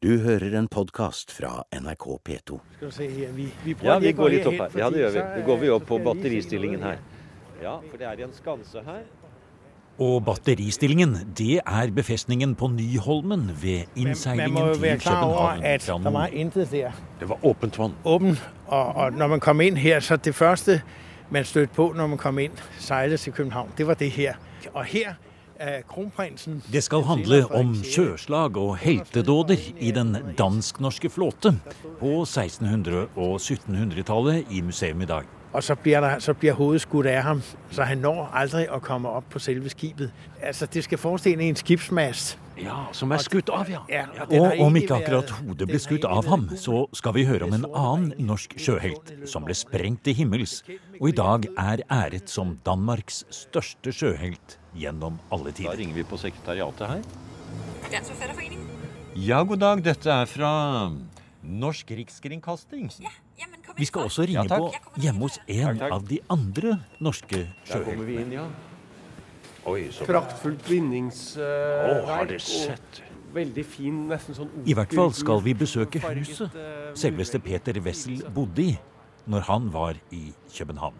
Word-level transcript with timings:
Du 0.00 0.14
hører 0.24 0.54
en 0.56 0.64
podkast 0.64 1.28
fra 1.36 1.58
NRK 1.76 2.04
P2. 2.24 2.58
Skal 2.76 2.86
vi 2.86 2.92
se 2.94 3.08
her, 3.12 3.32
vi, 3.36 3.44
vi 3.66 3.74
Ja, 3.84 3.98
vi 4.00 4.14
går 4.16 4.30
litt 4.32 4.46
opp 4.48 4.56
her. 4.56 4.78
Ja, 4.80 4.86
det 4.88 5.02
gjør 5.02 5.12
vi. 5.12 5.24
Nå 5.34 5.42
går 5.44 5.58
vi 5.60 5.68
opp 5.74 5.84
på 5.90 5.98
batteristillingen 6.06 6.86
her. 6.86 7.02
Ja, 7.60 7.74
for 7.90 8.00
det 8.00 8.08
er 8.08 8.22
en 8.24 8.32
skanse 8.32 8.80
her. 8.86 9.02
Og 10.00 10.24
batteristillingen, 10.24 11.18
det 11.36 11.60
er 11.60 11.92
befestningen 11.92 12.56
på 12.56 12.70
Nyholmen 12.72 13.50
ved 13.60 13.92
innseilingen 13.92 14.72
til 14.80 15.04
København 15.04 15.60
Det 16.08 16.14
var 16.16 16.32
intet 16.32 16.72
der 16.72 16.96
Det 17.20 17.28
var 17.28 17.44
åpent 17.44 17.78
vann. 17.78 17.92
Åpent. 18.04 18.40
og, 18.66 18.96
og 18.96 19.12
når 19.12 19.34
man 19.36 19.40
kom 19.40 19.60
inn 19.60 19.76
her, 19.76 20.00
så 20.00 20.16
det 20.16 20.34
første, 20.34 20.80
man 21.28 21.44
støtte 21.44 21.74
på, 21.74 21.92
når 21.92 22.06
man 22.06 22.18
kom 22.18 22.38
inn. 22.38 22.56
Seilet 22.78 23.20
til 23.20 23.32
København, 23.32 23.76
det 23.76 23.86
var 23.86 24.00
det 24.00 24.10
her. 24.10 24.40
Og 24.72 24.84
her 24.84 25.08
er. 25.10 25.29
Det 25.60 26.82
skal 26.82 27.02
handle 27.04 27.42
om 27.52 27.74
sjøslag 27.84 28.56
og 28.56 28.78
heltedåder 28.80 29.60
i 29.76 29.90
den 29.92 30.16
dansk-norske 30.38 31.10
flåte 31.12 31.52
på 32.00 32.22
1600- 32.24 33.10
og 33.16 33.36
1700-tallet 33.36 34.48
i 34.50 34.62
museum 34.64 35.04
i 35.04 35.10
dag. 35.10 35.28
Og 35.52 35.62
så 35.62 35.74
blir, 35.74 36.00
der, 36.00 36.18
så 36.18 36.32
blir, 36.34 36.52
hovedet 36.52 36.80
skutt 36.80 37.06
av 37.06 37.22
ham, 37.26 37.42
så 37.70 37.82
han 37.82 37.98
når 37.98 38.28
aldri 38.38 38.68
å 38.70 38.78
komme 38.78 39.10
opp 39.10 39.32
på 39.34 39.42
selve 39.42 39.72
skibet. 39.72 40.12
Altså, 40.38 40.68
det 40.70 40.84
skal 40.86 40.98
forestille 41.02 41.42
en 41.42 41.58
skipsmast. 41.58 42.38
Ja, 42.60 42.84
som 42.92 43.10
er 43.12 43.24
skutt 43.24 43.50
av, 43.50 43.68
ja. 43.68 43.80
Ja, 43.88 44.04
og 44.28 44.36
Og 44.36 44.62
om 44.66 44.76
ikke 44.76 45.00
akkurat 45.00 45.30
hodet 45.40 45.66
ble 45.68 45.80
skutt 45.80 46.04
av 46.04 46.28
ham, 46.28 46.46
så 46.56 46.86
skal 46.94 47.16
vi 47.16 47.26
høre 47.26 47.48
om 47.48 47.56
en 47.56 47.66
annen 47.66 48.14
norsk 48.30 48.56
sjøhelt 48.60 49.12
som 49.26 49.44
ble 49.44 49.56
sprengt 49.56 50.04
til 50.04 50.14
himmels, 50.14 50.62
og 51.00 51.08
i 51.08 51.16
dag 51.16 51.50
er 51.58 51.84
æret 51.90 52.30
som 52.30 52.58
Danmarks 52.64 53.24
største 53.34 53.92
sjøhelt 53.96 54.59
gjennom 54.76 55.18
alle 55.32 55.52
tider. 55.52 55.72
Da 55.72 55.78
ringer 55.80 55.94
vi 55.94 56.04
på 56.04 56.18
sekretariatet 56.20 56.88
her. 56.88 57.02
Ja, 59.14 59.42
god 59.42 59.58
dag. 59.58 59.82
Dette 59.84 60.10
er 60.12 60.26
fra 60.30 60.50
Norsk 61.42 61.90
Rikskringkasting. 61.90 62.90
Ja, 63.02 63.10
kom 63.66 63.74
Vi 63.78 63.84
skal 63.88 64.02
også 64.06 64.26
ringe 64.28 64.44
Ja, 64.44 64.58
på 64.58 64.70
hjemme 65.00 65.20
hos 65.26 65.38
en 65.46 65.66
Takk, 65.66 65.78
takk. 65.78 65.92
av 65.92 66.08
de 66.08 66.18
andre 66.28 66.78
norske 67.00 67.36
Der 67.36 67.46
kommer 67.46 67.84
sjøheltene. 67.84 68.06
vi 68.06 68.16
inn, 68.20 68.32
ja. 68.32 68.46
Oi, 69.66 69.88
så 69.92 70.06
Praktfullt 70.08 70.62
bindingsverk. 70.68 72.02
Uh, 72.04 72.08
har 72.08 72.26
dere 72.26 72.40
sett? 72.40 73.02
Veldig 73.34 73.64
fin, 73.66 74.08
nesten 74.10 74.34
sånn 74.34 74.50
I 74.66 74.74
hvert 74.74 74.92
fall 74.94 75.12
skal 75.14 75.40
vi 75.44 75.54
besøke 75.54 76.00
huset 76.02 76.54
eh, 76.58 76.90
selveste. 76.98 77.38
Peter 77.38 77.78
Wessel 77.84 78.24
bodde 78.34 78.62
i 78.62 78.78
når 79.30 79.40
han 79.46 79.68
var 79.70 80.00
i 80.10 80.32
København. 80.50 80.96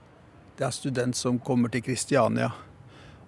Det 0.56 0.66
er 0.66 0.70
student 0.76 1.16
som 1.16 1.38
kommer 1.42 1.68
til 1.72 1.82
Kristiania 1.82 2.52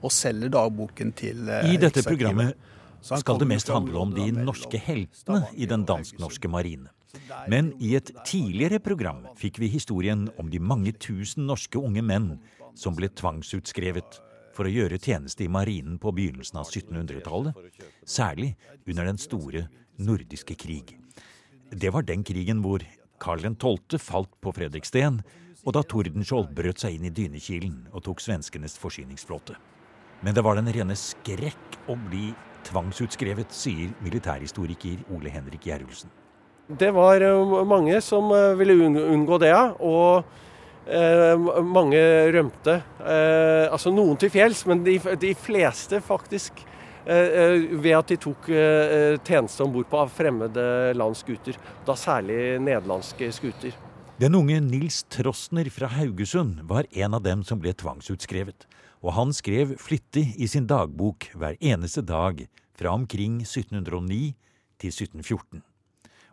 og 0.02 0.12
selger 0.12 0.52
dagboken 0.52 1.12
til 1.16 1.48
eh, 1.48 1.72
I 1.74 1.80
dette 1.80 2.04
programmet 2.06 2.56
skal 3.02 3.38
det 3.40 3.48
mest 3.50 3.70
handle 3.72 3.98
om 4.04 4.12
de 4.14 4.28
norske 4.34 4.78
heltene 4.78 5.46
i 5.58 5.66
den 5.66 5.86
dansk-norske 5.88 6.50
marine. 6.50 6.90
Men 7.50 7.72
i 7.82 7.94
et 7.98 8.12
tidligere 8.24 8.78
program 8.80 9.24
fikk 9.36 9.58
vi 9.60 9.70
historien 9.72 10.28
om 10.40 10.48
de 10.52 10.60
mange 10.62 10.94
tusen 10.96 11.48
norske 11.48 11.80
unge 11.80 12.04
menn 12.04 12.36
som 12.78 12.96
ble 12.96 13.10
tvangsutskrevet 13.12 14.20
for 14.56 14.68
å 14.68 14.72
gjøre 14.72 15.00
tjeneste 15.00 15.44
i 15.44 15.50
marinen 15.50 15.98
på 16.00 16.12
begynnelsen 16.14 16.60
av 16.60 16.68
1700-tallet, 16.68 17.56
særlig 18.04 18.52
under 18.86 19.08
den 19.08 19.20
store 19.20 19.66
nordiske 20.00 20.56
krig. 20.60 20.96
Det 21.72 21.92
var 21.92 22.04
den 22.04 22.24
krigen 22.24 22.60
hvor 22.64 22.84
Karl 23.22 23.44
12. 23.44 23.98
falt 24.02 24.32
på 24.40 24.52
Fredriksten, 24.52 25.22
og 25.62 25.76
da 25.76 25.84
Tordenskjold 25.86 26.50
brøt 26.56 26.82
seg 26.82 26.96
inn 26.96 27.06
i 27.06 27.14
Dynekilen 27.14 27.86
og 27.92 28.02
tok 28.08 28.20
svenskenes 28.20 28.74
forsyningsflåte. 28.82 29.54
Men 30.22 30.34
det 30.34 30.42
var 30.46 30.58
den 30.58 30.70
rene 30.70 30.94
skrekk 30.98 31.78
å 31.90 31.96
bli 31.98 32.30
tvangsutskrevet, 32.68 33.50
sier 33.50 33.90
militærhistoriker 34.04 35.02
Ole 35.10 35.32
Henrik 35.34 35.66
Gjerulsen. 35.66 36.12
Det 36.70 36.92
var 36.94 37.20
eh, 37.26 37.54
mange 37.66 37.98
som 38.04 38.30
eh, 38.30 38.52
ville 38.56 38.76
unngå 38.86 39.38
det, 39.42 39.50
ja, 39.50 39.64
og 39.82 40.22
eh, 40.86 41.34
mange 41.66 42.00
rømte. 42.32 42.78
Eh, 43.02 43.66
altså 43.66 43.90
noen 43.90 44.20
til 44.20 44.30
fjells, 44.32 44.62
men 44.70 44.84
de, 44.86 44.94
de 45.20 45.32
fleste 45.34 45.98
faktisk 46.06 46.62
eh, 46.62 47.26
eh, 47.42 47.66
ved 47.74 47.96
at 47.98 48.14
de 48.14 48.20
tok 48.22 48.46
tjeneste 48.46 49.66
om 49.66 49.74
bord 49.74 49.90
på 49.90 50.04
fremmede 50.14 50.68
lands 50.94 51.24
skuter. 51.26 51.58
Da 51.84 51.98
særlig 51.98 52.60
nederlandske 52.62 53.32
skuter. 53.34 53.74
Den 54.22 54.38
unge 54.38 54.60
Nils 54.62 55.02
Trosner 55.10 55.66
fra 55.74 55.88
Haugesund 55.90 56.62
var 56.70 56.86
en 56.94 57.18
av 57.18 57.24
dem 57.26 57.42
som 57.42 57.58
ble 57.58 57.72
tvangsutskrevet, 57.74 58.68
og 59.02 59.16
han 59.16 59.34
skrev 59.34 59.74
flittig 59.82 60.28
i 60.38 60.48
sin 60.50 60.68
dagbok 60.70 61.28
hver 61.34 61.58
eneste 61.58 62.04
dag 62.06 62.44
fra 62.78 62.94
omkring 62.94 63.40
1709 63.42 64.32
til 64.78 64.94
1714. 64.94 65.62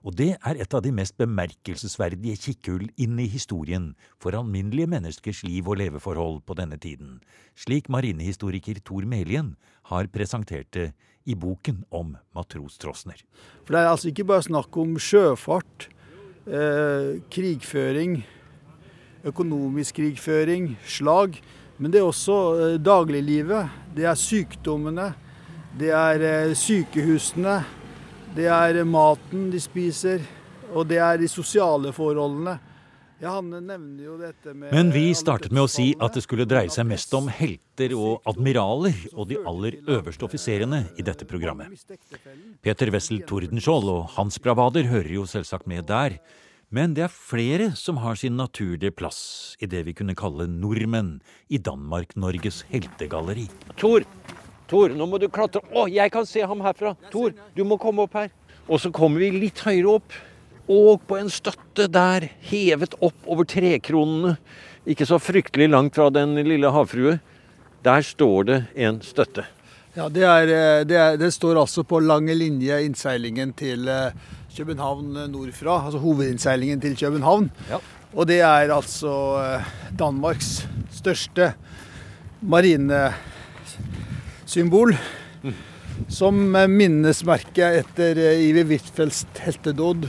Og 0.08 0.16
det 0.16 0.30
er 0.38 0.60
et 0.64 0.74
av 0.74 0.84
de 0.86 0.94
mest 0.96 1.18
bemerkelsesverdige 1.20 2.40
kikkhull 2.40 2.86
inn 3.02 3.18
i 3.20 3.28
historien 3.28 3.92
for 4.22 4.38
alminnelige 4.38 4.88
menneskers 4.88 5.42
liv 5.44 5.68
og 5.68 5.82
leveforhold 5.82 6.40
på 6.48 6.56
denne 6.56 6.80
tiden, 6.80 7.18
slik 7.60 7.90
marinehistoriker 7.92 8.80
Tor 8.86 9.04
Melien 9.10 9.56
har 9.92 10.08
presentert 10.14 10.72
det 10.72 10.92
i 11.28 11.36
boken 11.36 11.84
om 11.92 12.16
matros 12.36 12.80
Trosner. 12.80 13.20
For 13.66 13.76
det 13.76 13.84
er 13.84 13.92
altså 13.92 14.14
ikke 14.14 14.28
bare 14.30 14.48
snakk 14.48 14.78
om 14.80 14.96
sjøfart, 15.04 15.90
eh, 16.48 17.20
krigføring, 17.30 18.22
økonomisk 19.28 20.00
krigføring, 20.00 20.78
slag. 20.88 21.42
Men 21.80 21.92
det 21.92 22.02
er 22.02 22.08
også 22.08 22.38
eh, 22.60 22.78
dagliglivet. 22.84 23.76
Det 23.96 24.08
er 24.08 24.20
sykdommene. 24.20 25.14
Det 25.80 25.92
er 25.96 26.26
eh, 26.28 26.56
sykehusene. 26.58 27.60
Det 28.36 28.50
er 28.52 28.84
maten 28.84 29.48
de 29.54 29.62
spiser. 29.64 30.26
Og 30.76 30.86
det 30.90 31.00
er 31.02 31.22
de 31.22 31.30
sosiale 31.32 31.94
forholdene. 31.96 32.60
Ja, 33.20 33.42
Men 33.42 34.92
vi 34.96 35.10
startet 35.12 35.52
med 35.52 35.66
å 35.66 35.68
si 35.68 35.90
at 36.00 36.16
det 36.16 36.22
skulle 36.24 36.46
dreie 36.48 36.72
seg 36.72 36.86
mest 36.88 37.12
om 37.18 37.28
helter 37.28 37.92
og 37.98 38.24
admiraler 38.30 38.96
og 39.12 39.28
de 39.28 39.36
aller 39.44 39.76
øverste 39.92 40.24
offiserene 40.24 40.86
i 40.96 41.04
dette 41.04 41.28
programmet. 41.28 41.84
Peter 42.64 42.94
Wessel 42.96 43.20
Tordenskjold 43.28 43.92
og 43.92 44.14
hans 44.16 44.40
bravader 44.40 44.88
hører 44.88 45.12
jo 45.18 45.26
selvsagt 45.28 45.68
med 45.68 45.90
der, 45.92 46.16
men 46.70 46.94
det 46.98 47.08
er 47.08 47.14
flere 47.14 47.72
som 47.78 47.98
har 48.04 48.18
sin 48.20 48.38
naturlige 48.38 48.94
plass 48.94 49.22
i 49.60 49.70
det 49.70 49.84
vi 49.88 49.96
kunne 49.98 50.18
kalle 50.18 50.46
nordmenn 50.50 51.16
i 51.50 51.58
Danmark-Norges 51.58 52.64
heltegalleri. 52.70 53.48
Tor, 53.80 54.06
Tor, 54.70 54.94
nå 54.94 55.08
må 55.10 55.18
du 55.18 55.26
klatre. 55.34 55.64
Å, 55.74 55.88
jeg 55.90 56.14
kan 56.14 56.28
se 56.30 56.44
ham 56.46 56.62
herfra. 56.62 56.94
Tor, 57.10 57.34
du 57.58 57.64
må 57.66 57.80
komme 57.82 58.06
opp 58.06 58.18
her. 58.20 58.30
Og 58.70 58.78
så 58.84 58.92
kommer 58.94 59.24
vi 59.24 59.32
litt 59.34 59.64
høyere 59.66 59.96
opp. 59.98 60.18
Og 60.70 61.02
på 61.10 61.18
en 61.18 61.32
støtte 61.34 61.88
der, 61.90 62.28
hevet 62.46 62.94
opp 63.02 63.26
over 63.26 63.48
trekronene, 63.50 64.36
ikke 64.90 65.08
så 65.10 65.18
fryktelig 65.18 65.72
langt 65.72 65.98
fra 65.98 66.12
den 66.14 66.38
lille 66.46 66.70
havfrue, 66.70 67.16
der 67.82 68.06
står 68.06 68.46
det 68.46 68.60
en 68.78 69.00
støtte. 69.02 69.48
Ja, 69.98 70.06
det, 70.14 70.22
er, 70.22 70.52
eh, 70.54 70.84
det, 70.86 71.00
er, 71.02 71.18
det 71.18 71.32
står 71.34 71.58
altså 71.64 71.82
på 71.88 71.98
lange 72.06 72.36
linje 72.38 72.78
innseilingen 72.86 73.56
til 73.58 73.90
eh, 73.90 74.14
København 74.58 75.32
nordfra, 75.32 75.86
altså 75.86 76.00
hovedinnseilingen 76.00 76.82
til 76.82 76.98
København. 76.98 77.52
Ja. 77.70 77.78
Og 78.14 78.28
det 78.28 78.40
er 78.42 78.74
altså 78.74 79.38
eh, 79.38 79.62
Danmarks 80.00 80.70
største 80.92 81.54
marinesymbol. 82.42 84.96
Som 86.10 86.56
eh, 86.56 86.70
minnesmerke 86.70 87.80
etter 87.84 88.18
eh, 88.18 88.50
Ivi 88.50 88.64
Huitfeldts 88.74 89.28
heltedåd, 89.44 90.08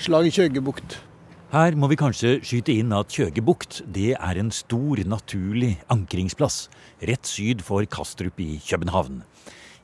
slag 0.00 0.26
i 0.26 0.30
Kjøgebukt. 0.32 1.02
Her 1.50 1.74
må 1.74 1.88
vi 1.90 1.98
kanskje 1.98 2.38
skyte 2.46 2.70
inn 2.78 2.92
at 2.94 3.10
Kjøgebukt 3.10 3.82
det 3.90 4.14
er 4.14 4.38
en 4.38 4.54
stor, 4.54 5.02
naturlig 5.02 5.82
ankringsplass 5.90 6.70
rett 7.02 7.26
syd 7.26 7.58
for 7.66 7.82
Kastrup 7.90 8.38
i 8.38 8.62
København. 8.62 9.26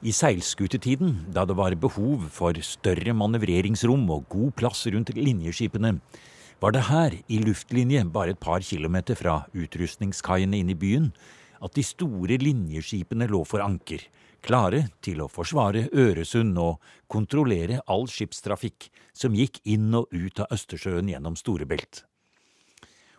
I 0.05 0.13
seilskutetiden, 0.13 1.33
da 1.33 1.47
det 1.49 1.55
var 1.57 1.73
behov 1.81 2.27
for 2.29 2.57
større 2.61 3.15
manøvreringsrom 3.17 4.03
og 4.13 4.27
god 4.29 4.51
plass 4.59 4.85
rundt 4.93 5.15
linjeskipene, 5.17 5.95
var 6.61 6.75
det 6.77 6.83
her, 6.91 7.17
i 7.33 7.39
luftlinje 7.41 8.03
bare 8.13 8.35
et 8.35 8.41
par 8.41 8.61
kilometer 8.61 9.17
fra 9.17 9.39
utrustningskaiene 9.57 10.61
inn 10.61 10.73
i 10.73 10.77
byen, 10.77 11.09
at 11.65 11.73
de 11.73 11.85
store 11.85 12.37
linjeskipene 12.43 13.29
lå 13.31 13.41
for 13.49 13.65
anker, 13.65 14.05
klare 14.45 14.83
til 15.01 15.23
å 15.25 15.31
forsvare 15.33 15.87
Øresund 15.97 16.61
og 16.61 16.85
kontrollere 17.09 17.81
all 17.89 18.05
skipstrafikk 18.05 18.91
som 19.17 19.35
gikk 19.37 19.63
inn 19.65 19.89
og 19.97 20.13
ut 20.13 20.45
av 20.45 20.53
Østersjøen 20.53 21.09
gjennom 21.09 21.41
Storebelt. 21.41 22.05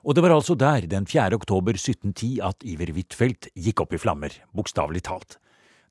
Og 0.06 0.14
det 0.14 0.22
var 0.24 0.38
altså 0.38 0.54
der, 0.56 0.86
den 0.86 1.10
4. 1.10 1.34
oktober 1.36 1.74
1710, 1.74 2.38
at 2.46 2.62
Iver 2.64 2.94
Huitfeldt 2.94 3.50
gikk 3.58 3.82
opp 3.82 3.98
i 3.98 4.00
flammer, 4.00 4.38
bokstavelig 4.56 5.04
talt, 5.10 5.40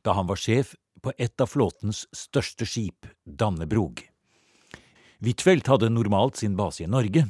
da 0.06 0.14
han 0.14 0.28
var 0.30 0.38
sjef 0.38 0.74
på 1.02 1.12
et 1.18 1.40
av 1.42 1.50
flåtens 1.50 2.04
største 2.14 2.66
skip, 2.68 3.08
Dannebrog. 3.26 4.04
Huitfeldt 5.24 5.68
hadde 5.70 5.90
normalt 5.90 6.38
sin 6.38 6.56
base 6.58 6.84
i 6.84 6.90
Norge, 6.90 7.26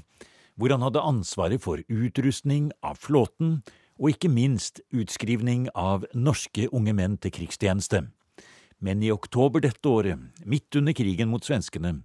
hvor 0.56 0.72
han 0.72 0.84
hadde 0.84 1.04
ansvaret 1.04 1.62
for 1.62 1.82
utrustning 1.88 2.70
av 2.84 2.98
flåten 3.00 3.60
og 3.96 4.12
ikke 4.12 4.30
minst 4.32 4.82
utskrivning 4.92 5.68
av 5.72 6.04
norske 6.12 6.68
unge 6.72 6.92
menn 6.96 7.16
til 7.20 7.32
krigstjeneste. 7.32 8.02
Men 8.84 9.00
i 9.04 9.12
oktober 9.12 9.62
dette 9.64 9.88
året, 9.88 10.20
midt 10.44 10.76
under 10.76 10.96
krigen 10.96 11.30
mot 11.32 11.44
svenskene, 11.44 12.02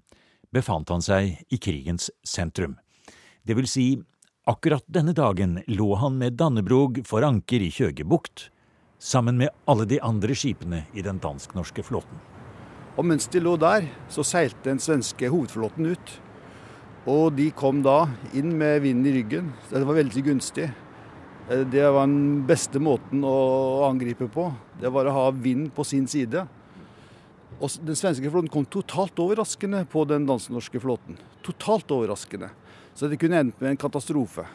befant 0.52 0.92
han 0.92 1.04
seg 1.04 1.42
i 1.52 1.60
krigens 1.60 2.10
sentrum. 2.28 2.78
Det 3.44 3.58
vil 3.58 3.68
si, 3.68 3.88
akkurat 4.48 4.86
denne 4.88 5.16
dagen 5.18 5.60
lå 5.68 5.90
han 6.00 6.20
med 6.22 6.40
Dannebrog 6.40 7.02
for 7.08 7.28
anker 7.28 7.64
i 7.64 7.72
Kjøgebukt, 7.74 8.50
sammen 9.02 9.38
med 9.42 9.50
alle 9.66 9.88
de 9.90 9.98
andre 10.06 10.36
skipene 10.38 10.84
i 10.94 11.02
den 11.02 11.18
dansk-norske 11.22 11.82
flåten. 11.84 12.20
Og 13.00 13.08
mens 13.08 13.26
de 13.32 13.42
lå 13.42 13.56
der, 13.58 13.88
så 14.12 14.24
seilte 14.28 14.68
den 14.68 14.82
svenske 14.84 15.30
hovedflåten 15.32 15.88
ut. 15.96 16.14
Og 17.10 17.32
de 17.34 17.48
kom 17.58 17.80
da 17.82 18.04
inn 18.38 18.54
med 18.60 18.84
vinden 18.84 19.08
i 19.10 19.16
ryggen. 19.16 19.48
Det 19.72 19.82
var 19.88 19.98
veldig 19.98 20.24
gunstig. 20.28 20.68
Eh, 21.50 21.64
Det 21.66 21.82
var 21.82 22.06
den 22.06 22.46
beste 22.46 22.80
måten 22.80 23.24
å 23.26 23.90
angripe 23.90 24.28
på. 24.30 24.54
Det 24.80 24.92
var 24.92 25.06
å 25.06 25.12
ha 25.18 25.32
vind 25.32 25.74
på 25.74 25.84
sin 25.84 26.06
side. 26.06 26.48
Og 27.60 27.70
den 27.82 27.96
svenske 27.96 28.30
flåten 28.30 28.52
kom 28.52 28.66
totalt 28.66 29.18
overraskende 29.18 29.86
på 29.90 30.06
den 30.06 30.28
dansk-norske 30.28 30.80
flåten. 30.80 31.18
Totalt 31.42 31.90
overraskende. 31.90 32.52
Så 32.94 33.10
det 33.10 33.18
kunne 33.18 33.40
endt 33.40 33.60
med 33.62 33.72
en 33.72 33.78
katastrofe. 33.78 34.46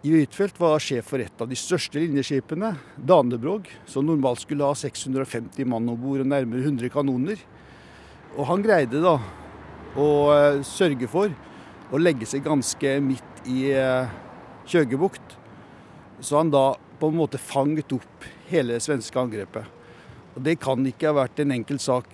I 0.00 0.14
Huitfeldt 0.14 0.56
var 0.56 0.80
sjef 0.80 1.10
for 1.12 1.20
et 1.20 1.42
av 1.44 1.48
de 1.50 1.56
største 1.60 2.00
linjeskipene, 2.00 2.70
Danebrog, 2.96 3.66
som 3.84 4.06
normalt 4.08 4.40
skulle 4.40 4.64
ha 4.64 4.72
650 4.72 5.68
mann 5.68 5.90
om 5.92 5.98
bord 6.00 6.22
og 6.22 6.30
nærmere 6.30 6.62
100 6.64 6.88
kanoner. 6.94 7.42
Og 8.32 8.48
han 8.48 8.64
greide 8.64 9.02
da 9.04 9.18
å 10.00 10.08
eh, 10.32 10.62
sørge 10.64 11.04
for 11.10 11.28
å 11.92 12.00
legge 12.00 12.24
seg 12.30 12.46
ganske 12.48 12.94
midt 13.04 13.44
i 13.44 13.74
eh, 13.76 14.08
Kjøgebukt. 14.72 15.36
Så 16.24 16.38
han 16.38 16.54
da 16.54 16.70
på 17.00 17.12
en 17.12 17.20
måte 17.20 17.36
fanget 17.36 17.92
opp 17.92 18.28
hele 18.48 18.78
det 18.78 18.86
svenske 18.86 19.20
angrepet. 19.20 19.68
Og 20.32 20.40
det 20.48 20.56
kan 20.64 20.80
ikke 20.88 21.10
ha 21.10 21.18
vært 21.26 21.44
en 21.44 21.52
enkel 21.58 21.80
sak. 21.82 22.08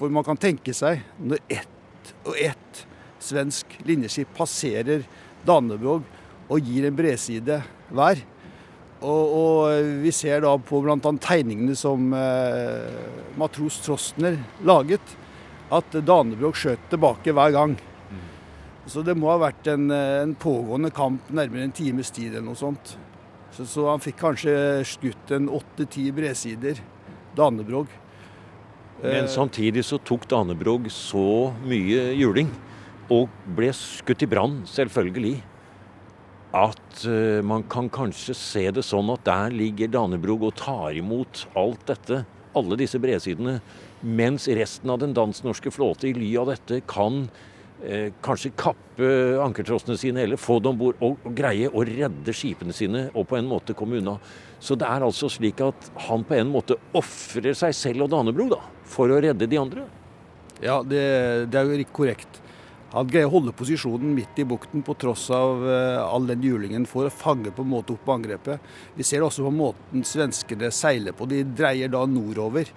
For 0.00 0.08
man 0.08 0.24
kan 0.24 0.40
tenke 0.40 0.72
seg, 0.72 1.04
når 1.20 1.44
ett 1.60 2.14
og 2.24 2.40
ett 2.40 2.86
svensk 3.20 3.82
linjeskip 3.84 4.32
passerer 4.38 5.04
Danebrog 5.44 6.08
og 6.48 6.64
gir 6.64 6.88
en 6.88 6.96
bredside 6.96 7.60
hver, 7.92 8.22
og, 8.98 9.34
og 9.38 9.90
vi 10.02 10.10
ser 10.14 10.42
da 10.42 10.56
på 10.58 10.80
bl.a. 10.82 10.98
tegningene 11.22 11.76
som 11.78 12.10
eh, 12.16 12.96
matros 13.38 13.78
Trostner 13.84 14.40
laget, 14.66 15.14
at 15.70 15.98
Danebrog 16.02 16.56
skjøt 16.56 16.88
tilbake 16.90 17.34
hver 17.36 17.52
gang. 17.54 17.76
Så 18.88 19.04
det 19.04 19.14
må 19.20 19.28
ha 19.28 19.36
vært 19.42 19.68
en, 19.70 19.90
eh, 19.92 20.22
en 20.24 20.34
pågående 20.40 20.90
kamp 20.94 21.30
nærmere 21.30 21.68
en 21.68 21.76
times 21.76 22.10
tid 22.10 22.32
eller 22.32 22.48
noe 22.48 22.58
sånt. 22.58 22.96
Så, 23.54 23.66
så 23.68 23.86
han 23.90 24.02
fikk 24.02 24.18
kanskje 24.22 24.54
skutt 24.88 25.32
en 25.36 25.50
åtte-ti 25.52 26.08
bredsider, 26.14 26.80
Danebrog. 27.38 27.90
Men 29.02 29.24
Eh, 29.24 29.28
samtidig 29.30 29.84
så 29.86 30.00
tok 30.02 30.26
Danebrog 30.30 30.88
så 30.90 31.52
mye 31.62 32.08
juling, 32.18 32.50
og 33.14 33.28
ble 33.56 33.70
skutt 33.76 34.24
i 34.24 34.28
brann, 34.28 34.64
selvfølgelig, 34.66 35.36
at 36.56 37.04
uh, 37.04 37.42
man 37.44 37.64
kan 37.68 37.90
kanskje 37.92 38.34
se 38.36 38.64
det 38.72 38.84
sånn 38.86 39.10
at 39.12 39.26
der 39.26 39.52
ligger 39.52 39.90
Danebrog 39.92 40.48
og 40.48 40.56
tar 40.56 40.96
imot 40.96 41.44
alt 41.58 41.84
dette, 41.90 42.22
alle 42.56 42.78
disse 42.80 43.00
bredsidene, 43.02 43.58
mens 44.00 44.48
resten 44.56 44.90
av 44.90 45.02
den 45.02 45.12
dansk-norske 45.16 45.72
flåte 45.74 46.08
i 46.08 46.14
ly 46.16 46.30
av 46.40 46.48
dette 46.54 46.80
kan 46.88 47.26
uh, 47.28 48.08
kanskje 48.24 48.54
kappe 48.56 49.10
ankertrossene 49.44 49.98
sine 50.00 50.24
eller 50.24 50.40
få 50.40 50.56
dem 50.64 50.72
om 50.72 50.80
bord 50.80 51.04
og, 51.04 51.20
og 51.22 51.36
greie 51.36 51.68
å 51.68 51.84
redde 51.86 52.34
skipene 52.34 52.74
sine 52.74 53.08
og 53.12 53.28
på 53.28 53.38
en 53.38 53.50
måte 53.50 53.76
komme 53.76 54.00
unna. 54.00 54.16
Så 54.58 54.74
det 54.78 54.88
er 54.88 55.04
altså 55.04 55.28
slik 55.30 55.60
at 55.62 55.92
han 56.08 56.24
på 56.26 56.38
en 56.40 56.50
måte 56.50 56.80
ofrer 56.96 57.52
seg 57.54 57.76
selv 57.76 58.08
og 58.08 58.12
Danebrog 58.16 58.56
da, 58.56 58.64
for 58.88 59.12
å 59.12 59.20
redde 59.22 59.46
de 59.46 59.60
andre. 59.60 59.84
Ja, 60.64 60.80
det, 60.82 61.04
det 61.52 61.60
er 61.60 61.68
jo 61.68 61.90
korrekt. 61.94 62.40
Han 62.94 63.08
greier 63.08 63.28
å 63.28 63.34
holde 63.34 63.52
posisjonen 63.52 64.14
midt 64.16 64.38
i 64.40 64.46
bukten 64.48 64.80
på 64.84 64.94
tross 64.96 65.26
av 65.34 65.60
eh, 65.68 65.98
all 66.00 66.24
den 66.30 66.44
hjulingen 66.44 66.86
for 66.88 67.04
å 67.04 67.12
fange 67.12 67.52
på 67.52 67.64
en 67.64 67.72
måte 67.74 67.92
opp 67.92 68.08
angrepet. 68.14 68.64
Vi 68.96 69.04
ser 69.04 69.24
også 69.26 69.44
på 69.44 69.52
måten 69.52 70.06
svenskene 70.08 70.70
seiler 70.72 71.16
på. 71.16 71.28
De 71.28 71.42
dreier 71.44 71.92
da 71.92 72.06
nordover. 72.08 72.70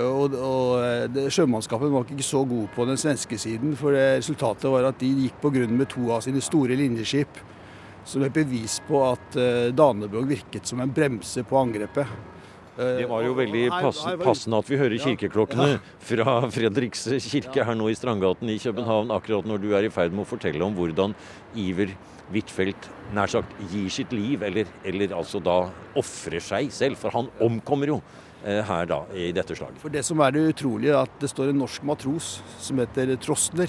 Og, 0.00 0.32
og 0.32 0.80
eh, 0.80 1.28
Sjømannskapet 1.28 1.92
var 1.92 2.08
ikke 2.08 2.24
så 2.24 2.46
god 2.48 2.70
på 2.72 2.88
den 2.88 3.00
svenske 3.00 3.36
siden, 3.36 3.76
for 3.76 3.92
resultatet 3.92 4.72
var 4.72 4.88
at 4.88 5.00
de 5.02 5.12
gikk 5.26 5.36
på 5.42 5.52
grunn 5.52 5.76
med 5.76 5.92
to 5.92 6.08
av 6.16 6.24
sine 6.24 6.40
store 6.40 6.78
linjeskip. 6.80 7.44
Som 8.08 8.24
et 8.24 8.34
bevis 8.34 8.80
på 8.88 9.04
at 9.04 9.36
eh, 9.36 9.68
Danebrog 9.76 10.32
virket 10.32 10.64
som 10.66 10.80
en 10.80 10.96
bremse 10.96 11.44
på 11.44 11.60
angrepet. 11.60 12.31
Eh, 12.78 13.02
Det 13.02 13.08
var 13.08 13.22
jo 13.26 13.34
veldig 13.36 13.66
pass, 13.68 14.00
passende 14.22 14.58
at 14.62 14.70
vi 14.70 14.78
hører 14.80 14.96
kirkeklokkene 15.02 15.74
fra 16.00 16.38
Fredriks 16.54 17.04
kirke 17.28 17.66
her 17.68 17.76
nå 17.76 17.90
i 17.92 17.96
Strandgaten 17.98 18.48
i 18.48 18.56
København, 18.62 19.12
akkurat 19.12 19.44
når 19.48 19.60
du 19.60 19.68
er 19.76 19.84
i 19.84 19.92
ferd 19.92 20.14
med 20.16 20.24
å 20.24 20.30
fortelle 20.30 20.64
om 20.64 20.72
hvordan 20.78 21.12
Iver 21.54 21.92
Huitfeldt 22.32 22.88
nær 23.12 23.28
sagt 23.28 23.52
gir 23.68 23.90
sitt 23.92 24.12
liv, 24.16 24.40
eller, 24.42 24.64
eller 24.88 25.12
altså 25.18 25.42
da 25.44 25.58
ofrer 26.00 26.40
seg 26.40 26.72
selv, 26.72 26.96
for 26.96 27.12
han 27.12 27.28
omkommer 27.44 27.92
jo 27.92 27.98
eh, 28.46 28.62
her 28.64 28.86
da 28.88 29.02
i 29.12 29.28
dette 29.36 29.52
slaget. 29.58 29.76
For 29.82 29.92
det 29.92 30.04
som 30.08 30.22
er 30.24 30.32
det 30.32 30.46
utrolige, 30.54 30.94
er 30.96 31.04
at 31.04 31.18
det 31.20 31.28
står 31.28 31.52
en 31.52 31.60
norsk 31.60 31.84
matros 31.84 32.38
som 32.62 32.80
heter 32.80 33.12
Trostner 33.20 33.68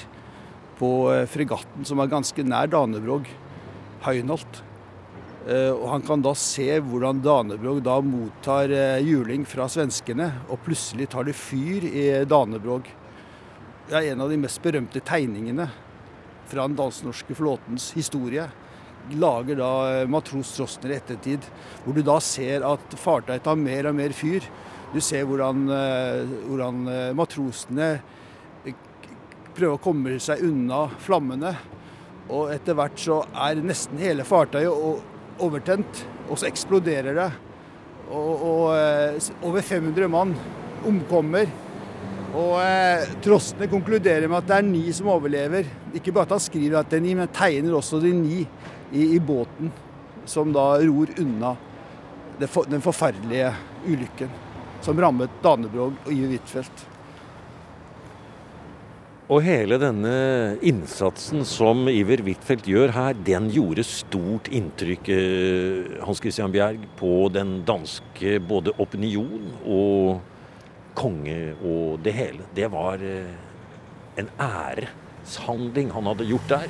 på 0.79 0.93
eh, 1.11 1.25
fregatten 1.27 1.83
som 1.83 1.99
er 1.99 2.07
ganske 2.13 2.45
nær 2.47 2.71
Danebrog, 2.71 3.27
Høynholt. 4.07 4.63
Eh, 5.43 5.71
Og 5.75 5.89
han 5.91 6.03
kan 6.07 6.21
da 6.23 6.31
se 6.39 6.69
hvordan 6.79 7.19
Danebrog 7.23 7.81
da 7.83 7.97
mottar 7.99 8.71
eh, 8.71 9.03
juling 9.03 9.43
fra 9.47 9.67
svenskene, 9.67 10.29
og 10.47 10.61
plutselig 10.63 11.09
tar 11.11 11.27
det 11.27 11.35
fyr 11.35 11.83
i 11.83 12.05
Danebrog. 12.23 12.87
Det 13.89 13.97
er 13.97 14.13
en 14.13 14.23
av 14.23 14.31
de 14.31 14.39
mest 14.39 14.61
berømte 14.63 15.03
tegningene 15.03 15.67
fra 16.47 16.63
den 16.67 16.77
dansk-norske 16.79 17.35
flåtens 17.35 17.91
historie. 17.97 18.47
Lager 19.19 19.59
da 19.59 19.73
eh, 19.91 20.07
matros 20.07 20.55
Trostner 20.55 20.95
i 20.95 20.99
ettertid, 21.01 21.43
hvor 21.83 21.97
du 21.97 22.05
da 22.07 22.19
ser 22.23 22.63
at 22.63 22.95
fartøyet 22.95 23.43
tar 23.43 23.59
mer 23.59 23.91
og 23.91 23.99
mer 23.99 24.15
fyr. 24.15 24.47
Du 24.93 25.01
ser 25.01 25.25
hvordan, 25.25 25.65
hvordan 26.45 26.83
matrosene 27.17 27.95
prøver 29.57 29.73
å 29.73 29.81
komme 29.81 30.19
seg 30.21 30.43
unna 30.45 30.83
flammene. 31.01 31.55
Og 32.29 32.51
etter 32.53 32.77
hvert 32.77 33.01
så 33.01 33.23
er 33.33 33.63
nesten 33.65 33.97
hele 33.97 34.21
fartøyet 34.27 35.09
overtent, 35.41 36.03
og 36.29 36.39
så 36.39 36.49
eksploderer 36.49 37.17
det. 37.17 37.29
Og, 38.13 38.31
og 38.45 38.63
eh, 38.77 39.29
over 39.45 39.63
500 39.65 40.09
mann 40.11 40.35
omkommer. 40.85 41.49
Og 42.33 42.57
eh, 42.61 43.09
Trostene 43.23 43.69
konkluderer 43.71 44.27
med 44.27 44.41
at 44.41 44.49
det 44.49 44.59
er 44.59 44.67
ni 44.67 44.83
som 44.93 45.11
overlever. 45.13 45.69
Ikke 45.93 46.13
bare 46.13 46.27
at 46.29 46.35
han 46.37 46.43
skriver 46.43 46.79
at 46.79 46.91
det 46.91 46.99
er 46.99 47.05
ni, 47.05 47.17
men 47.17 47.33
tegner 47.33 47.77
også 47.77 48.01
de 48.03 48.13
ni 48.17 48.41
i, 48.93 49.13
i 49.15 49.19
båten 49.21 49.71
som 50.29 50.53
da 50.55 50.73
ror 50.79 51.11
unna 51.19 51.55
den 52.39 52.81
forferdelige 52.81 53.51
ulykken 53.85 54.31
som 54.83 54.99
rammet 54.99 55.31
Danebrog 55.43 55.95
og 56.05 56.11
Ive 56.11 56.33
Huitfeldt. 56.33 56.87
Og 59.33 59.39
hele 59.41 59.79
denne 59.81 60.09
innsatsen 60.61 61.41
som 61.47 61.87
Iver 61.89 62.21
Huitfeldt 62.21 62.67
gjør 62.69 62.91
her, 62.93 63.15
den 63.25 63.47
gjorde 63.49 63.81
stort 63.87 64.49
inntrykk, 64.53 65.09
eh, 65.09 65.95
Hans 66.05 66.21
Christian 66.21 66.53
Bjerg, 66.53 66.83
på 66.99 67.31
den 67.33 67.63
danske 67.65 68.35
både 68.45 68.75
opinion 68.77 69.47
og 69.65 70.21
konge 70.93 71.55
og 71.65 72.03
det 72.05 72.13
hele. 72.13 72.45
Det 72.53 72.69
var 72.69 73.01
eh, 73.01 73.33
en 74.21 74.29
æreshandling 74.37 75.89
han 75.95 76.11
hadde 76.11 76.29
gjort 76.29 76.53
der. 76.53 76.69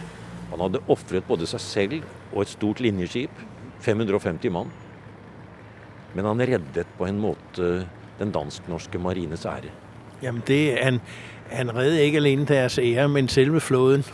Han 0.53 0.63
hadde 0.63 0.85
ofret 0.87 1.27
både 1.27 1.49
seg 1.49 1.67
selv 1.67 1.99
og 2.31 2.45
et 2.45 2.55
stort 2.55 2.79
linjeskip, 2.79 3.43
550 3.83 4.55
mann. 4.55 4.71
Men 6.15 6.31
han 6.31 6.47
reddet 6.47 6.95
på 6.95 7.11
en 7.11 7.19
måte 7.19 7.73
den 8.21 8.31
dansk-norske 8.31 9.03
marines 9.03 9.43
ære. 9.49 9.73
Jamen 10.23 10.43
det, 10.47 10.79
han, 10.79 11.01
han 11.49 11.75
redde 11.75 12.03
ikke 12.03 12.17
alene 12.17 12.45
deres 12.45 12.77
ære, 12.77 13.09
men 13.09 13.27
selve 13.27 13.59
flåden. 13.59 14.05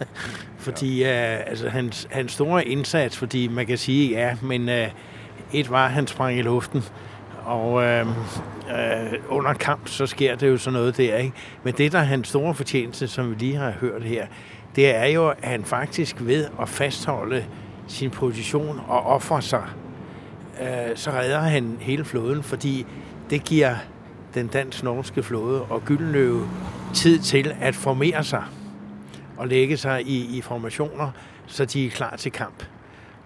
fordi 0.58 1.04
øh, 1.04 1.38
altså, 1.46 1.68
hans, 1.68 2.08
hans 2.10 2.32
store 2.32 2.64
indsats, 2.64 3.16
fordi 3.16 3.48
man 3.48 3.66
kan 3.66 3.78
sige 3.78 4.10
ja, 4.10 4.36
men 4.42 4.68
øh, 4.68 4.88
et 5.52 5.70
var, 5.70 5.88
han 5.88 6.06
sprang 6.06 6.38
i 6.38 6.42
luften, 6.42 6.84
og 7.44 7.82
øh, 7.82 8.06
øh, 8.70 9.12
under 9.28 9.52
kamp, 9.52 9.88
så 9.88 10.06
sker 10.06 10.36
det 10.36 10.48
jo 10.48 10.56
sådan 10.56 10.72
noget 10.72 10.96
der, 10.96 11.16
ikke? 11.16 11.32
Men 11.62 11.74
det, 11.74 11.92
der 11.92 11.98
er 11.98 12.02
hans 12.02 12.28
store 12.28 12.54
fortjeneste, 12.54 13.08
som 13.08 13.30
vi 13.30 13.34
lige 13.34 13.56
har 13.56 13.70
hørt 13.70 14.02
her, 14.02 14.26
det 14.76 14.96
er 14.96 15.06
jo, 15.06 15.28
at 15.28 15.36
han 15.42 15.64
faktisk 15.64 16.16
ved 16.20 16.46
at 16.60 16.68
fastholde 16.68 17.44
sin 17.88 18.10
position 18.10 18.80
og 18.88 19.06
ofre 19.06 19.42
sig, 19.42 19.64
øh, 20.60 20.96
så 20.96 21.10
redder 21.10 21.40
han 21.40 21.76
hele 21.80 22.04
flåden, 22.04 22.42
fordi 22.42 22.86
det 23.30 23.44
giver 23.44 23.74
den 24.34 24.48
dansk-norske 24.48 25.22
flåde 25.22 25.62
og 25.62 25.84
Gyldenløve 25.86 26.48
tid 26.94 27.18
til 27.18 27.52
at 27.60 27.74
formere 27.74 28.24
seg 28.24 28.42
og 29.38 29.48
legge 29.48 29.76
seg 29.80 30.08
i, 30.08 30.36
i 30.36 30.40
formasjoner, 30.44 31.14
så 31.46 31.64
de 31.64 31.86
er 31.86 31.90
klar 31.90 32.16
til 32.16 32.32
kamp. 32.32 32.62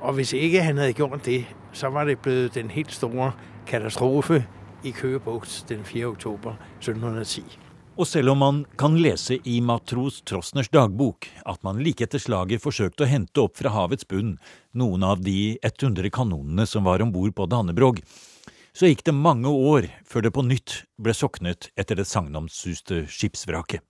Og 0.00 0.12
hvis 0.14 0.32
ikke 0.32 0.62
han 0.62 0.78
hadde 0.78 0.92
gjort 0.92 1.24
det, 1.26 1.44
så 1.72 1.88
var 1.90 2.04
det 2.04 2.18
blevet 2.18 2.54
den 2.54 2.70
helt 2.70 2.92
store 2.92 3.32
katastrofe 3.66 4.44
i 4.84 4.90
Køge 4.90 5.18
Bugt 5.18 5.64
den 5.68 5.84
4. 5.84 6.06
oktober 6.06 6.54
1710. 6.78 7.58
Og 7.94 8.06
selv 8.06 8.32
om 8.32 8.40
man 8.42 8.64
kan 8.78 8.96
lese 8.98 9.38
i 9.46 9.60
matros 9.62 10.22
Trosners 10.26 10.68
dagbok 10.68 11.28
at 11.46 11.60
man 11.62 11.78
like 11.78 12.02
etter 12.02 12.18
slaget 12.18 12.62
forsøkte 12.62 13.06
å 13.06 13.10
hente 13.10 13.42
opp 13.42 13.54
fra 13.60 13.70
havets 13.70 14.06
bunn 14.10 14.32
noen 14.74 15.06
av 15.06 15.22
de 15.22 15.54
100 15.62 16.10
kanonene 16.14 16.66
som 16.66 16.84
var 16.84 17.02
om 17.02 17.12
bord 17.14 17.34
på 17.38 17.46
Danebrog, 17.46 18.00
så 18.74 18.90
gikk 18.90 19.04
det 19.06 19.14
mange 19.14 19.48
år 19.48 19.86
før 20.08 20.26
det 20.26 20.34
på 20.34 20.42
nytt 20.42 20.80
ble 20.98 21.14
soknet 21.14 21.70
etter 21.78 21.98
det 21.98 22.08
sagnomsuste 22.10 23.04
skipsvraket. 23.06 23.82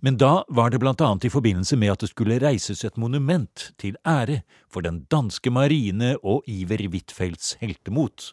Men 0.00 0.14
da 0.14 0.44
var 0.48 0.70
det 0.70 0.78
blant 0.78 1.00
annet 1.02 1.26
i 1.26 1.32
forbindelse 1.34 1.76
med 1.76 1.90
at 1.90 2.04
det 2.04 2.12
skulle 2.12 2.38
reises 2.38 2.84
et 2.86 2.98
monument 3.02 3.72
til 3.82 3.98
ære 4.06 4.44
for 4.70 4.86
den 4.86 5.02
danske 5.10 5.50
marine 5.50 6.14
og 6.22 6.46
Iver 6.46 6.84
Huitfeldts 6.86 7.56
heltemot. 7.58 8.32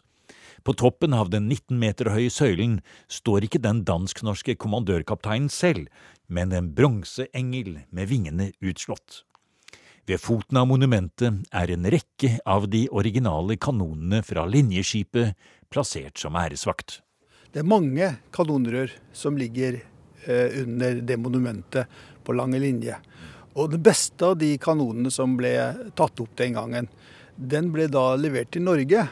På 0.62 0.74
toppen 0.78 1.14
av 1.14 1.30
den 1.30 1.48
19 1.48 1.78
meter 1.78 2.12
høye 2.14 2.30
søylen 2.30 2.78
står 3.10 3.46
ikke 3.46 3.62
den 3.62 3.82
dansk-norske 3.86 4.54
kommandørkapteinen 4.62 5.50
selv, 5.50 5.86
men 6.26 6.54
en 6.54 6.72
bronseengel 6.74 7.80
med 7.90 8.10
vingene 8.10 8.52
utslått. 8.62 9.24
Ved 10.06 10.20
foten 10.22 10.60
av 10.60 10.68
monumentet 10.70 11.48
er 11.50 11.72
en 11.74 11.86
rekke 11.90 12.36
av 12.46 12.68
de 12.70 12.84
originale 12.94 13.56
kanonene 13.58 14.20
fra 14.22 14.44
linjeskipet 14.46 15.34
plassert 15.72 16.20
som 16.22 16.36
æresvakt. 16.38 17.00
Det 17.50 17.64
er 17.64 17.66
mange 17.66 18.12
kanonrør 18.34 18.92
som 19.16 19.38
ligger 19.38 19.80
eh, 19.80 20.60
under 20.62 21.00
det 21.02 21.16
monumentet 21.18 21.90
på 22.22 22.36
lange 22.38 22.60
linje. 22.62 22.94
Og 23.58 23.72
det 23.72 23.80
beste 23.82 24.28
av 24.28 24.36
de 24.38 24.52
kanonene 24.62 25.10
som 25.10 25.34
ble 25.38 25.50
tatt 25.98 26.22
opp 26.22 26.36
den 26.38 26.54
gangen, 26.54 26.86
den 27.34 27.72
ble 27.74 27.88
da 27.90 28.12
levert 28.20 28.52
til 28.54 28.62
Norge 28.66 29.08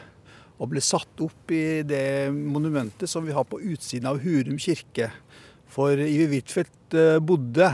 og 0.55 0.69
ble 0.71 0.83
satt 0.83 1.19
opp 1.25 1.51
i 1.51 1.81
det 1.83 2.31
monumentet 2.31 3.11
som 3.11 3.25
vi 3.27 3.35
har 3.35 3.43
på 3.49 3.59
utsiden 3.59 4.07
av 4.07 4.21
Hurum 4.23 4.55
kirke. 4.61 5.09
For 5.67 5.99
Ivi 5.99 6.37
Huitfeldt 6.37 6.95
eh, 6.95 7.19
bodde 7.19 7.73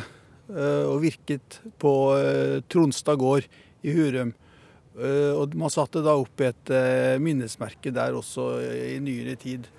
og 0.51 1.01
virket 1.03 1.60
på 1.81 1.93
eh, 2.17 2.58
Tronstad 2.72 3.20
gård 3.22 3.48
i 3.81 3.93
Hurum. 3.96 4.34
Og 4.91 5.53
man 5.55 5.72
satte 5.72 6.01
da 6.03 6.17
opp 6.20 6.41
et 6.43 6.70
minnesmerke 7.24 7.93
der 7.96 8.12
også 8.12 8.50
i 8.60 8.98
nyere 9.00 9.38
tid. 9.39 9.70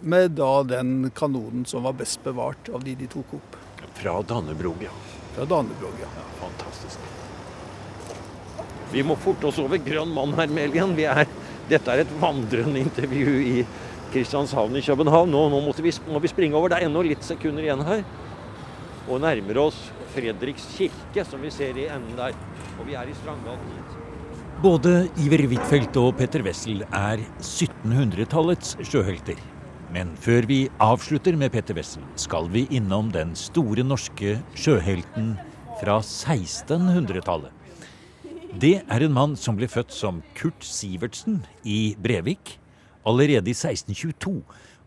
Med 0.00 0.32
da 0.38 0.48
den 0.64 1.10
kanonen 1.14 1.68
som 1.68 1.84
var 1.84 1.98
best 2.00 2.24
bevart 2.24 2.72
av 2.72 2.86
de 2.88 2.96
de 2.96 3.10
tok 3.12 3.36
opp. 3.36 3.58
Fra 4.00 4.16
Dannebrog, 4.22 4.80
ja. 4.82 4.94
Fra 5.36 5.44
Dannebrog, 5.44 6.00
ja. 6.00 6.08
ja 6.16 6.24
fantastisk. 6.40 7.04
Vi 8.92 9.04
må 9.04 9.18
forte 9.20 9.50
oss 9.50 9.58
over 9.60 9.80
Grønn 9.84 10.12
mann 10.14 10.32
her, 10.38 10.48
Melien. 10.48 10.94
Er, 11.02 11.26
dette 11.68 11.92
er 11.92 12.04
et 12.04 12.14
vandrende 12.22 12.80
intervju 12.80 13.34
i 13.42 13.66
Kristianshavn 14.14 14.78
i 14.78 14.84
København. 14.84 15.28
Nå, 15.34 15.42
nå 15.52 15.60
vi, 15.84 15.92
må 16.08 16.22
vi 16.24 16.30
springe 16.32 16.56
over. 16.56 16.72
Det 16.72 16.78
er 16.78 16.88
ennå 16.88 17.04
litt 17.04 17.26
sekunder 17.26 17.66
igjen 17.66 17.84
her. 17.84 18.06
Og 19.08 19.22
nærmer 19.24 19.58
oss 19.62 19.78
Fredriks 20.12 20.66
kirke, 20.76 21.24
som 21.24 21.40
vi 21.40 21.50
ser 21.52 21.76
i 21.80 21.86
enden 21.88 22.16
der. 22.18 22.36
Og 22.78 22.86
vi 22.88 22.96
er 22.98 23.08
i 23.08 23.16
Strandgaten. 23.16 24.06
Både 24.62 25.06
Iver 25.22 25.44
Huitfeldt 25.46 25.96
og 26.00 26.16
Petter 26.18 26.42
Wessel 26.44 26.82
er 26.90 27.22
1700-tallets 27.40 28.74
sjøhelter. 28.84 29.38
Men 29.94 30.10
før 30.20 30.44
vi 30.50 30.58
avslutter 30.82 31.38
med 31.38 31.52
Petter 31.54 31.78
Wessel, 31.78 32.02
skal 32.20 32.50
vi 32.52 32.66
innom 32.74 33.08
den 33.14 33.32
store 33.38 33.86
norske 33.86 34.36
sjøhelten 34.58 35.36
fra 35.80 36.00
1600-tallet. 36.02 37.54
Det 38.58 38.80
er 38.82 39.04
en 39.04 39.14
mann 39.14 39.36
som 39.38 39.56
ble 39.56 39.68
født 39.70 39.94
som 39.94 40.20
Kurt 40.36 40.64
Sivertsen 40.64 41.42
i 41.64 41.94
Brevik 42.02 42.56
allerede 43.06 43.52
i 43.52 43.56
1622, 43.56 44.42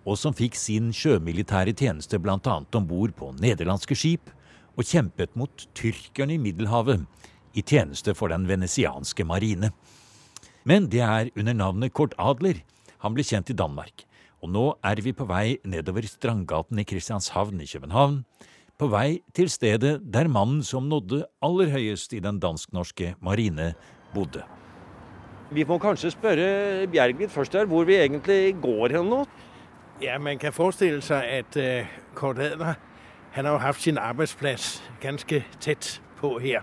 og 0.06 0.18
som 0.18 0.34
fikk 0.34 0.58
sin 0.58 0.90
sjømilitære 0.96 1.74
tjeneste 1.78 2.20
bl.a. 2.20 2.38
om 2.42 2.88
bord 2.88 3.14
på 3.18 3.32
nederlandske 3.38 3.98
skip, 3.98 4.32
og 4.78 4.88
kjempet 4.88 5.36
mot 5.36 5.68
tyrkerne 5.78 6.38
i 6.38 6.42
Middelhavet 6.42 7.04
i 7.54 7.62
tjeneste 7.62 8.16
for 8.16 8.32
den 8.32 8.48
venesianske 8.50 9.26
marine. 9.28 9.72
Men 10.64 10.88
det 10.90 11.02
er 11.04 11.32
under 11.36 11.58
navnet 11.58 11.94
Kort 11.94 12.16
Adler 12.22 12.62
han 13.02 13.16
ble 13.18 13.26
kjent 13.26 13.50
i 13.50 13.58
Danmark, 13.58 14.06
og 14.42 14.52
nå 14.54 14.66
er 14.86 15.02
vi 15.02 15.14
på 15.14 15.26
vei 15.30 15.58
nedover 15.66 16.06
Strandgaten 16.06 16.80
i 16.82 16.86
Kristianshavn 16.86 17.62
i 17.62 17.70
København, 17.70 18.22
på 18.78 18.90
vei 18.90 19.22
til 19.38 19.50
stedet 19.54 20.00
der 20.14 20.30
mannen 20.30 20.64
som 20.66 20.88
nådde 20.90 21.24
aller 21.46 21.70
høyest 21.74 22.14
i 22.18 22.22
den 22.24 22.40
dansk-norske 22.42 23.16
marine, 23.22 23.74
bodde. 24.16 24.42
Vi 25.52 25.66
må 25.68 25.78
kanskje 25.84 26.14
spørre 26.14 26.88
Bjerg 26.90 27.20
litt 27.20 27.34
først 27.34 27.58
her, 27.58 27.68
hvor 27.70 27.86
vi 27.86 28.00
egentlig 28.00 28.56
går 28.64 28.96
hen 28.96 29.10
nå? 29.12 29.26
Ja, 30.02 30.18
Man 30.18 30.38
kan 30.38 30.54
forestille 30.54 31.02
seg 31.02 31.24
at 31.24 31.58
uh, 31.58 31.88
Kort 32.16 32.40
Adler 32.40 32.74
han 33.32 33.46
har 33.46 33.52
jo 33.52 33.58
hatt 33.58 33.76
sin 33.76 33.98
arbeidsplass 33.98 34.84
ganske 35.02 35.46
tett 35.60 36.02
på 36.18 36.38
her. 36.40 36.62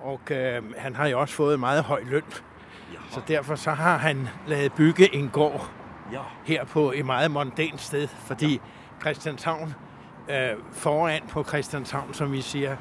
Og 0.00 0.20
uh, 0.30 0.76
han 0.76 0.96
har 0.96 1.06
jo 1.06 1.20
også 1.20 1.34
fått 1.34 1.60
meget 1.60 1.84
høy 1.84 2.04
lønn. 2.04 2.32
Så 3.10 3.20
derfor 3.28 3.54
så 3.54 3.70
har 3.70 3.98
han 3.98 4.28
laget 4.46 4.72
bygge 4.72 5.14
en 5.14 5.28
gård 5.28 5.70
her 6.44 6.64
på 6.64 6.92
et 6.92 7.06
meget 7.06 7.30
mondænt 7.30 7.80
sted. 7.80 8.08
Fordi 8.08 8.60
Kristianshavn 9.00 9.74
øh, 10.28 10.56
foran 10.72 11.22
på 11.28 11.44
Christianshavn, 11.44 12.14
som 12.14 12.32
vi 12.32 12.40
sier. 12.42 12.76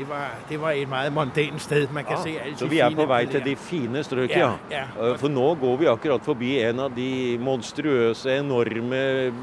Det 0.00 0.08
var, 0.08 0.28
det 0.48 0.56
var 0.60 0.70
et 0.70 0.88
meget 0.88 1.12
mondent 1.12 1.62
sted. 1.62 1.88
Man 1.92 2.04
kan 2.04 2.16
ja, 2.16 2.22
se 2.22 2.40
alle 2.40 2.58
Så 2.58 2.66
vi 2.66 2.78
er 2.80 2.94
på 2.96 3.04
vei 3.04 3.26
til 3.28 3.42
de 3.44 3.52
fine 3.56 4.00
strøk, 4.04 4.30
ja, 4.32 4.54
ja. 4.72 4.86
Øh, 4.96 5.18
for 5.20 5.28
nå 5.28 5.50
går 5.60 5.76
vi 5.76 5.88
akkurat 5.92 6.24
forbi 6.24 6.54
en 6.62 6.80
av 6.80 6.94
de 6.96 7.36
monstrøse, 7.44 8.38
enorme 8.40 9.02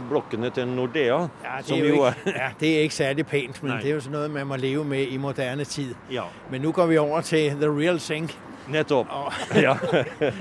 blokkene 0.09 0.49
til 0.49 0.67
Nordea. 0.67 1.19
Ja, 1.43 1.59
det, 1.61 1.77
er 1.77 1.85
jo 1.85 1.93
ikke, 1.93 2.33
ja, 2.33 2.49
det 2.59 2.73
er 2.73 2.89
ikke 2.89 2.95
særlig 2.97 3.27
pent, 3.29 3.61
men 3.61 3.75
Nei. 3.75 3.79
det 3.83 3.91
er 3.91 3.95
jo 3.99 4.01
sånn 4.07 4.17
noe 4.17 4.33
man 4.33 4.49
må 4.49 4.57
leve 4.57 4.89
med 4.95 5.13
i 5.13 5.21
moderne 5.21 5.69
tid. 5.69 5.93
Ja. 6.09 6.25
Men 6.49 6.65
nå 6.65 6.73
går 6.73 6.89
vi 6.89 6.97
over 7.05 7.21
til 7.21 7.53
the 7.61 7.69
real 7.69 8.01
thing. 8.01 8.31
Nettopp. 8.67 9.13
Ja. 9.67 9.77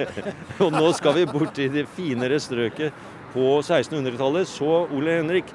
og 0.64 0.72
nå 0.72 0.92
skal 0.96 1.20
vi 1.20 1.28
bort 1.28 1.52
til 1.60 1.76
det 1.76 1.90
finere 1.92 2.40
strøket 2.40 3.04
på 3.36 3.58
1600-tallet. 3.60 4.48
Så, 4.48 4.86
Ole 4.96 5.20
Henrik, 5.20 5.52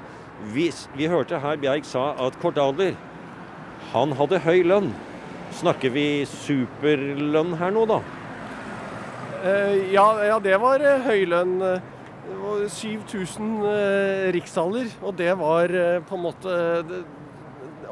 vi, 0.54 0.70
vi 0.94 1.10
hørte 1.10 1.42
her 1.42 1.58
Bjerg 1.58 1.82
sa 1.82 2.12
at 2.22 2.38
Kort 2.38 2.62
Adler 2.62 2.94
han 3.92 4.14
hadde 4.18 4.40
høy 4.44 4.62
lønn. 4.66 4.92
Snakker 5.52 5.92
vi 5.92 6.24
superlønn 6.28 7.56
her 7.60 7.74
nå, 7.74 7.86
da? 7.90 7.98
Uh, 9.42 9.74
ja, 9.92 10.06
ja, 10.30 10.38
det 10.42 10.56
var 10.62 10.84
høy 11.06 11.26
lønn. 11.28 11.58
Det 11.60 12.38
var 12.40 12.62
7000 12.72 13.50
uh, 13.66 14.30
riksdaler. 14.36 14.88
Og 15.02 15.16
det 15.18 15.34
var 15.40 15.76
på 16.08 16.16
en 16.16 16.24
måte 16.24 16.56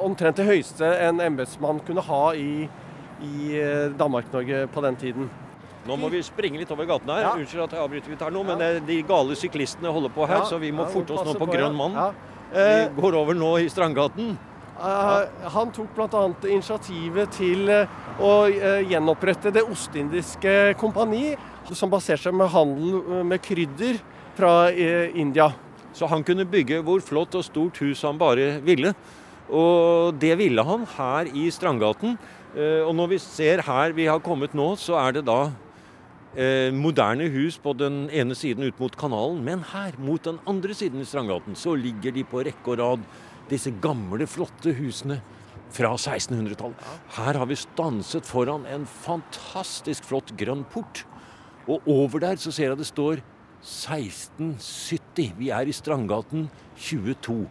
omtrent 0.01 0.41
det 0.41 0.49
høyeste 0.49 0.89
en 1.05 1.21
embetsmann 1.21 1.83
kunne 1.85 2.05
ha 2.07 2.25
i, 2.33 2.65
i 3.21 3.61
Danmark-Norge 4.01 4.65
på 4.73 4.85
den 4.87 4.97
tiden. 5.01 5.31
Nå 5.89 5.97
må 5.97 6.11
vi 6.13 6.21
springe 6.25 6.61
litt 6.61 6.71
over 6.73 6.89
gaten 6.89 7.09
her. 7.13 7.23
Ja. 7.25 7.31
Unnskyld 7.37 7.65
at 7.65 7.77
jeg 7.77 7.85
avbryter 7.85 8.13
litt 8.13 8.25
her 8.25 8.35
nå, 8.35 8.43
men 8.49 8.85
de 8.87 8.99
gale 9.09 9.37
syklistene 9.39 9.93
holder 9.93 10.13
på 10.13 10.27
her, 10.29 10.43
ja, 10.43 10.49
så 10.49 10.61
vi 10.61 10.73
må 10.77 10.87
forte 10.93 11.17
oss 11.17 11.25
nå 11.25 11.35
på, 11.39 11.47
på 11.49 11.57
Grønn 11.57 11.77
mann. 11.77 11.97
Vi 12.51 12.61
eh, 12.61 12.89
går 12.97 13.17
over 13.17 13.37
nå 13.39 13.55
i 13.63 13.69
Strandgaten. 13.73 14.35
Uh, 14.81 15.29
han 15.53 15.69
tok 15.77 15.91
bl.a. 15.93 16.21
initiativet 16.49 17.35
til 17.37 17.69
uh, 17.69 17.91
å 18.17 18.31
uh, 18.49 18.81
gjenopprette 18.89 19.53
Det 19.53 19.61
ostindiske 19.69 20.55
kompani, 20.81 21.35
som 21.69 21.93
baserte 21.93 22.25
seg 22.25 22.39
med 22.39 22.49
handel 22.49 23.25
med 23.29 23.43
krydder 23.45 24.01
fra 24.39 24.73
India. 24.73 25.51
Så 25.95 26.09
han 26.09 26.25
kunne 26.25 26.49
bygge 26.49 26.81
hvor 26.87 27.03
flott 27.05 27.37
og 27.37 27.45
stort 27.45 27.77
hus 27.85 28.01
han 28.07 28.19
bare 28.19 28.57
ville. 28.65 28.95
Og 29.53 30.17
det 30.19 30.33
ville 30.41 30.65
han 30.65 30.87
her 30.97 31.29
i 31.37 31.45
Strandgaten. 31.53 32.17
Og 32.57 32.91
når 32.97 33.13
vi 33.13 33.19
ser 33.23 33.63
her 33.67 33.95
vi 33.95 34.09
har 34.09 34.23
kommet 34.25 34.57
nå, 34.57 34.73
så 34.81 34.97
er 35.03 35.19
det 35.19 35.27
da 35.29 35.51
eh, 36.37 36.71
moderne 36.75 37.29
hus 37.31 37.59
på 37.59 37.75
den 37.79 38.05
ene 38.13 38.37
siden 38.39 38.67
ut 38.69 38.79
mot 38.81 38.97
kanalen, 38.97 39.43
men 39.45 39.65
her, 39.73 39.97
mot 39.99 40.23
den 40.25 40.41
andre 40.49 40.75
siden 40.75 41.03
i 41.03 41.09
Strandgaten, 41.09 41.57
så 41.57 41.75
ligger 41.75 42.15
de 42.15 42.25
på 42.25 42.45
rekke 42.47 42.75
og 42.75 42.79
rad, 42.81 43.07
disse 43.51 43.73
gamle, 43.83 44.27
flotte 44.31 44.75
husene 44.79 45.21
fra 45.75 45.93
1600-tallet. 45.95 46.89
Her 47.17 47.39
har 47.39 47.51
vi 47.51 47.59
stanset 47.59 48.27
foran 48.27 48.67
en 48.71 48.87
fantastisk 48.87 50.09
flott 50.11 50.35
grønn 50.39 50.65
port. 50.73 51.05
Og 51.71 51.87
over 51.91 52.23
der 52.23 52.41
så 52.41 52.53
ser 52.55 52.73
jeg 52.73 52.81
det 52.81 52.89
står 52.91 53.23
1670. 53.61 55.35
Vi 55.39 55.51
er 55.55 55.69
i 55.69 55.77
Strandgaten 55.77 56.49
22. 56.81 57.45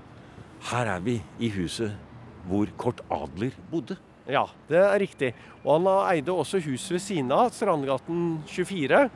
Her 0.71 0.93
er 0.97 1.03
vi 1.05 1.19
i 1.39 1.51
huset 1.53 1.95
hvor 2.49 2.69
Kort 2.79 3.03
Adler 3.13 3.53
bodde. 3.71 3.99
Ja, 4.29 4.45
det 4.69 4.79
er 4.81 4.99
riktig. 5.01 5.33
Og 5.63 5.79
han 5.79 5.89
eide 6.15 6.33
også 6.33 6.61
huset 6.63 6.95
ved 6.97 7.03
siden 7.03 7.31
av, 7.33 7.51
Strandgaten 7.53 8.39
24. 8.49 9.07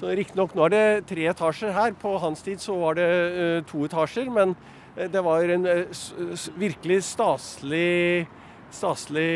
Så 0.00 0.12
Riktignok 0.18 0.54
nå 0.56 0.66
er 0.66 0.72
det 0.72 0.84
tre 1.10 1.26
etasjer 1.30 1.74
her. 1.76 1.94
På 1.98 2.16
hans 2.22 2.42
tid 2.42 2.62
så 2.62 2.74
var 2.80 2.96
det 2.98 3.08
uh, 3.08 3.58
to 3.68 3.84
etasjer. 3.86 4.30
Men 4.32 4.54
det 4.96 5.24
var 5.24 5.48
en 5.54 5.66
uh, 5.66 6.46
virkelig 6.60 7.02
staselig 7.08 8.28
staselig 8.72 9.32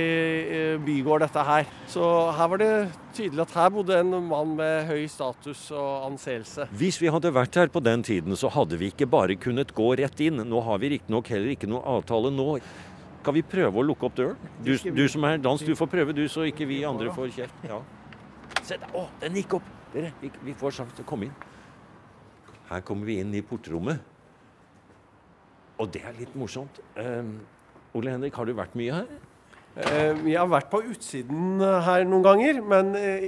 eh, 0.48 0.78
bygård, 0.80 1.20
dette 1.26 1.42
her. 1.44 1.68
Så 1.90 2.02
her 2.36 2.50
var 2.52 2.60
det 2.62 2.70
tydelig 3.16 3.44
at 3.44 3.54
her 3.56 3.70
bodde 3.74 3.98
en 4.00 4.14
mann 4.28 4.54
med 4.58 4.86
høy 4.88 5.06
status 5.12 5.66
og 5.76 6.06
anseelse. 6.08 6.68
Hvis 6.76 6.98
vi 7.02 7.10
hadde 7.12 7.32
vært 7.36 7.58
her 7.60 7.72
på 7.72 7.82
den 7.84 8.04
tiden, 8.06 8.36
så 8.38 8.50
hadde 8.52 8.78
vi 8.80 8.90
ikke 8.92 9.08
bare 9.10 9.36
kunnet 9.40 9.74
gå 9.76 9.90
rett 10.00 10.22
inn. 10.24 10.40
Nå 10.40 10.62
har 10.66 10.80
vi 10.82 10.94
riktignok 10.96 11.30
heller 11.32 11.52
ikke 11.54 11.70
noe 11.70 11.84
avtale 11.98 12.32
nå. 12.34 12.48
Skal 13.20 13.36
vi 13.40 13.42
prøve 13.42 13.82
å 13.82 13.86
lukke 13.86 14.08
opp 14.08 14.16
døren? 14.16 14.50
Du, 14.62 14.72
du 14.76 15.04
som 15.10 15.24
er 15.26 15.40
dans, 15.42 15.60
du 15.62 15.74
får 15.78 15.90
prøve 15.90 16.14
du, 16.16 16.24
så 16.30 16.46
ikke 16.46 16.68
vi 16.68 16.84
andre 16.86 17.12
får 17.14 17.32
kjeft. 17.40 17.64
Ja. 17.66 17.80
Se 18.62 18.78
der, 18.78 18.92
å, 18.96 19.08
den 19.22 19.40
gikk 19.42 19.58
opp! 19.58 19.72
Dere, 19.92 20.12
vi 20.20 20.52
får 20.58 20.80
sjanse 20.80 20.96
til 20.96 21.06
å 21.06 21.08
komme 21.08 21.28
inn. 21.28 21.34
Her 22.70 22.82
kommer 22.86 23.08
vi 23.08 23.20
inn 23.22 23.34
i 23.34 23.42
portrommet. 23.46 24.15
Og 25.78 25.90
det 25.92 26.02
er 26.08 26.14
litt 26.18 26.34
morsomt. 26.38 26.78
Um, 26.96 27.34
Ole 27.96 28.12
Henrik, 28.14 28.34
har 28.38 28.48
du 28.48 28.54
vært 28.56 28.76
mye 28.78 29.00
her? 29.02 29.08
Vi 30.22 30.30
Jeg 30.32 30.38
har 30.40 30.48
vært 30.48 30.70
på 30.72 30.78
utsiden 30.88 31.60
her 31.84 32.06
noen 32.08 32.22
ganger, 32.24 32.62
men 32.64 32.94
eh, 32.96 33.26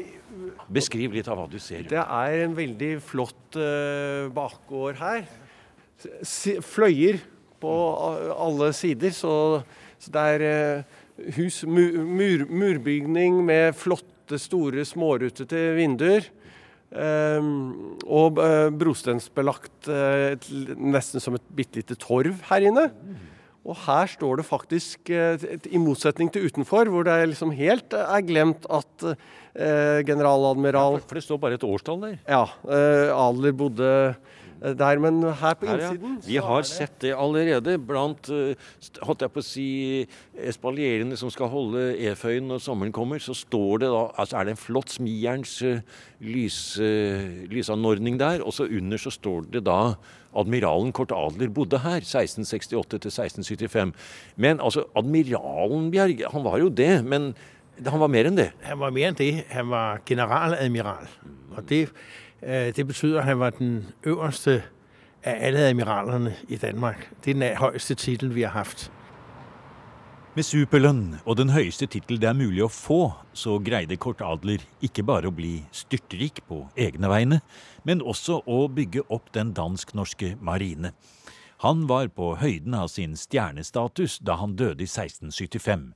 Beskriv 0.73 1.13
litt 1.13 1.29
av 1.29 1.37
hva 1.37 1.45
du 1.53 1.59
ser. 1.61 1.83
det 1.91 2.01
er 2.01 2.37
en 2.47 2.55
veldig 2.57 2.95
flott 3.05 3.59
eh, 3.61 4.31
bakgård 4.33 4.97
her. 4.97 5.27
Fløyer 6.65 7.19
på 7.61 7.73
alle 8.39 8.71
sider, 8.77 9.11
så, 9.13 9.35
så 10.01 10.13
det 10.15 10.25
er 10.39 10.45
eh, 10.49 10.99
hus, 11.37 11.65
mu- 11.69 12.05
mur, 12.07 12.47
murbygning 12.49 13.41
med 13.45 13.75
flotte, 13.77 14.39
store, 14.41 14.85
smårutete 14.89 15.67
vinduer. 15.77 16.29
Eh, 16.89 17.49
og 18.09 18.39
eh, 18.41 18.69
brostensbelagt 18.81 19.89
eh, 19.93 20.33
et 20.37 20.47
nesten 20.79 21.21
som 21.21 21.37
et 21.37 21.45
bitte 21.55 21.83
lite 21.83 21.97
torv 22.01 22.39
her 22.49 22.65
inne. 22.71 22.87
Og 23.69 23.77
her 23.85 24.07
står 24.09 24.39
det 24.41 24.47
faktisk, 24.49 25.11
et- 25.13 25.67
i 25.69 25.77
motsetning 25.83 26.31
til 26.33 26.47
utenfor, 26.49 26.89
hvor 26.89 27.05
det 27.05 27.19
liksom 27.35 27.51
helt 27.53 27.93
er 27.93 28.23
glemt 28.25 28.65
at 28.73 29.05
eh, 29.13 30.01
generaladmiral 30.09 31.01
For, 31.03 31.09
for 31.11 31.15
det 31.19 31.25
står 31.27 31.41
bare 31.43 31.59
et 31.59 31.67
årstall 31.69 32.01
der. 32.01 32.19
ja, 32.25 32.45
eh, 32.65 33.13
Adler 33.13 33.53
bodde 33.53 33.91
der, 34.61 34.99
men 34.99 35.21
her 35.23 35.55
på 35.55 35.67
Her, 35.67 35.79
ja. 35.79 35.91
innsiden 35.93 36.17
Vi 36.27 36.37
har 36.43 36.63
det- 36.63 36.67
sett 36.67 36.99
det 37.01 37.13
allerede 37.15 37.79
blant 37.79 38.29
eh, 38.31 38.55
holdt 39.07 39.21
jeg 39.23 39.31
på 39.33 39.39
å 39.41 39.45
si, 39.47 39.67
espalierene 40.37 41.17
som 41.17 41.31
skal 41.31 41.49
holde 41.53 41.97
Eføyen 42.11 42.49
når 42.51 42.59
sommeren 42.65 42.93
kommer. 42.93 43.19
Så 43.23 43.35
står 43.39 43.79
det 43.85 43.89
da, 43.93 44.01
altså 44.19 44.39
er 44.41 44.45
det 44.49 44.51
en 44.57 44.61
flott 44.63 44.91
smijerns 44.91 45.63
eh, 45.63 45.81
lys, 46.21 46.79
eh, 46.83 47.47
lysanordning 47.53 48.19
der. 48.19 48.43
Og 48.43 48.53
så 48.53 48.67
under 48.67 48.99
så 48.99 49.11
står 49.15 49.47
det 49.53 49.65
da 49.69 49.95
admiralen 50.39 50.93
Kort 50.93 51.13
Adler 51.15 51.49
bodde 51.55 51.79
her 51.83 52.01
1668 52.03 52.99
til 52.99 53.11
1675. 53.11 53.95
Men 54.37 54.59
altså, 54.61 54.85
admiralen 54.97 55.91
Bjerg, 55.95 56.25
han 56.33 56.45
var 56.45 56.59
jo 56.59 56.69
det. 56.69 57.05
Men 57.05 57.35
han 57.87 58.01
var 58.03 58.09
mer 58.11 58.27
enn 58.27 58.37
det. 58.37 58.51
Han 58.67 58.79
var 58.83 58.91
mer 58.91 59.13
enn 59.13 59.19
det. 59.19 59.45
Han 59.55 59.71
var 59.71 60.01
generaladmiral. 60.07 61.07
Og 61.57 61.63
det, 61.71 61.85
det 62.41 62.87
betyder, 62.87 63.21
at 63.21 63.25
han 63.25 63.39
var 63.39 63.51
den 63.51 63.87
øverste 64.07 64.63
av 65.25 65.35
alle 65.41 65.59
admiralerne 65.69 66.35
i 66.49 66.57
Danmark. 66.57 67.11
Det 67.25 67.31
er 67.31 67.41
den 67.41 67.57
høyeste 67.59 67.95
titel, 67.95 68.35
vi 68.35 68.43
har 68.43 68.55
haft. 68.55 68.91
Med 70.39 70.47
superlønn 70.47 71.17
og 71.27 71.35
den 71.41 71.51
høyeste 71.51 71.89
tittel 71.91 72.21
det 72.23 72.29
er 72.31 72.37
mulig 72.39 72.61
å 72.63 72.71
få, 72.71 73.09
så 73.35 73.57
greide 73.59 73.97
Kort 73.99 74.21
Adler 74.23 74.63
ikke 74.85 75.03
bare 75.03 75.31
å 75.31 75.35
bli 75.35 75.65
styrtrik 75.75 76.45
på 76.47 76.61
egne 76.79 77.11
vegne, 77.11 77.41
men 77.83 78.05
også 78.05 78.43
å 78.47 78.69
bygge 78.71 79.03
opp 79.11 79.33
den 79.35 79.51
dansk-norske 79.57 80.37
marine. 80.39 80.93
Han 81.65 81.89
var 81.91 82.07
på 82.15 82.37
høyden 82.39 82.77
av 82.79 82.87
sin 82.93 83.17
stjernestatus 83.19 84.21
da 84.23 84.37
han 84.39 84.55
døde 84.55 84.85
i 84.85 84.87
1675. 84.87 85.89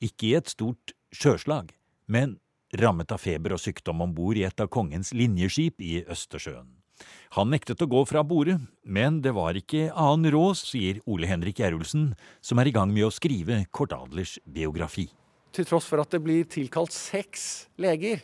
Ikke 0.00 0.30
i 0.30 0.34
et 0.40 0.48
stort 0.48 0.94
sjøslag, 1.12 1.74
men 2.08 2.38
rammet 2.80 3.12
av 3.12 3.20
feber 3.20 3.56
og 3.56 3.60
sykdom 3.60 4.00
om 4.04 4.14
bord 4.14 4.38
i 4.38 4.46
et 4.48 4.60
av 4.62 4.70
kongens 4.72 5.12
linjeskip 5.16 5.82
i 5.84 6.00
Østersjøen. 6.10 6.70
Han 7.36 7.50
nektet 7.50 7.80
å 7.82 7.88
gå 7.88 8.02
fra 8.06 8.22
bordet, 8.26 8.58
men 8.84 9.20
det 9.24 9.32
var 9.36 9.56
ikke 9.58 9.88
annen 9.90 10.30
råd, 10.34 10.58
sier 10.60 11.00
Ole 11.08 11.30
Henrik 11.30 11.62
Gjerulsen, 11.62 12.12
som 12.44 12.60
er 12.60 12.68
i 12.68 12.74
gang 12.74 12.92
med 12.92 13.08
å 13.08 13.14
skrive 13.14 13.64
Kort 13.72 13.94
Adlers 13.96 14.38
biografi. 14.44 15.10
til 15.52 15.66
tross 15.68 15.84
for 15.84 16.00
at 16.00 16.08
det 16.08 16.22
blir 16.24 16.46
tilkalt 16.48 16.94
seks 16.96 17.68
leger, 17.76 18.22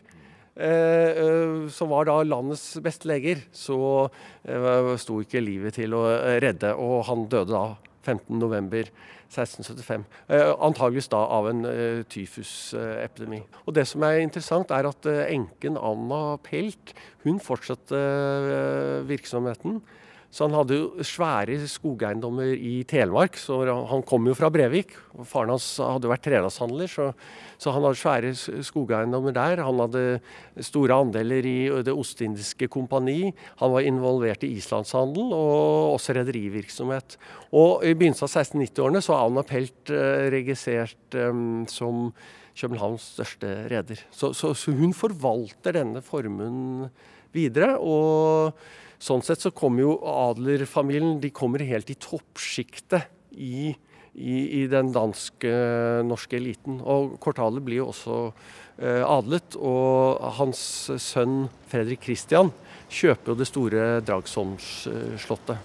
eh, 0.57 1.11
eh, 1.13 1.67
som 1.69 1.89
var 1.89 2.05
da 2.05 2.23
landets 2.23 2.79
beste 2.81 3.05
leger, 3.05 3.43
så 3.53 4.09
eh, 4.49 4.95
sto 4.97 5.19
ikke 5.21 5.43
livet 5.43 5.75
til 5.77 5.93
å 5.93 6.07
redde, 6.41 6.73
og 6.73 7.05
han 7.05 7.27
døde 7.29 7.53
da 7.53 7.77
15.11.1675. 8.07 10.03
Eh, 10.29 10.53
antageligvis 10.59 11.09
da 11.11 11.17
av 11.17 11.49
en 11.51 11.65
eh, 11.67 12.01
tyfusepidemi. 12.09 13.41
Og 13.65 13.75
det 13.75 13.87
som 13.89 14.03
er 14.07 14.23
interessant, 14.23 14.71
er 14.71 14.87
at 14.89 15.05
eh, 15.09 15.27
enken 15.35 15.77
Anna 15.77 16.37
Pelt 16.43 16.93
hun 17.25 17.39
fortsatte 17.43 17.95
eh, 17.95 19.07
virksomheten. 19.09 19.81
Så 20.29 20.45
han 20.45 20.53
hadde 20.53 20.75
jo 20.77 21.03
svære 21.05 21.55
skogeiendommer 21.65 22.51
i 22.53 22.83
Telemark. 22.85 23.37
så 23.37 23.63
Han 23.89 24.03
kom 24.05 24.27
jo 24.29 24.35
fra 24.37 24.51
Brevik. 24.53 24.93
og 25.17 25.25
Faren 25.25 25.49
hans 25.49 25.77
hadde 25.81 26.09
vært 26.11 26.21
trelasthandler, 26.21 26.85
så, 26.85 27.13
så 27.57 27.73
han 27.73 27.81
hadde 27.81 27.97
svære 27.97 28.61
skogeiendommer 28.63 29.33
der. 29.33 29.63
Han 29.65 29.81
hadde 29.81 30.21
store 30.61 30.93
andeler 31.01 31.45
i 31.45 31.69
Det 31.81 31.93
ostindiske 31.93 32.69
kompani. 32.69 33.33
Han 33.57 33.73
var 33.73 33.81
involvert 33.81 34.45
i 34.45 34.53
islandshandel 34.53 35.33
og 35.33 35.95
også 35.95 36.13
rederivirksomhet. 36.19 37.17
Og 37.51 37.81
i 37.83 37.95
begynnelsen 37.97 38.29
av 38.29 38.35
1690-årene 38.43 39.01
så 39.01 39.15
er 39.15 39.23
Anna 39.25 39.43
Pelt 39.43 39.93
registrert 40.29 41.17
um, 41.17 41.65
som 41.65 42.11
Københavns 42.59 43.15
største 43.15 43.55
reder. 43.71 44.03
Så, 44.11 44.33
så, 44.37 44.53
så 44.53 44.75
hun 44.77 44.93
forvalter 44.93 45.73
denne 45.79 46.03
formuen 46.05 46.85
videre. 47.33 47.79
og 47.79 48.53
Sånn 48.99 49.23
sett 49.23 49.39
så 49.39 49.51
kommer 49.55 49.85
jo 49.85 49.93
adlerfamilien 50.03 51.21
de 51.23 51.31
kommer 51.31 51.63
helt 51.63 51.89
i 51.91 51.95
toppsjiktet 51.95 53.07
i, 53.31 53.71
i, 54.11 54.33
i 54.59 54.65
den 54.67 54.91
dansk-norske 54.91 56.35
eliten. 56.35 56.81
Og 56.83 57.15
Kortale 57.23 57.63
blir 57.63 57.79
jo 57.79 57.87
også 57.93 58.17
eh, 58.27 59.05
adlet, 59.07 59.55
og 59.55 60.19
hans 60.41 60.61
sønn 60.99 61.47
Fredrik 61.71 62.03
Christian 62.09 62.51
kjøper 62.91 63.31
jo 63.31 63.39
det 63.39 63.47
store 63.47 63.87
Dragsholmsslottet. 64.03 65.63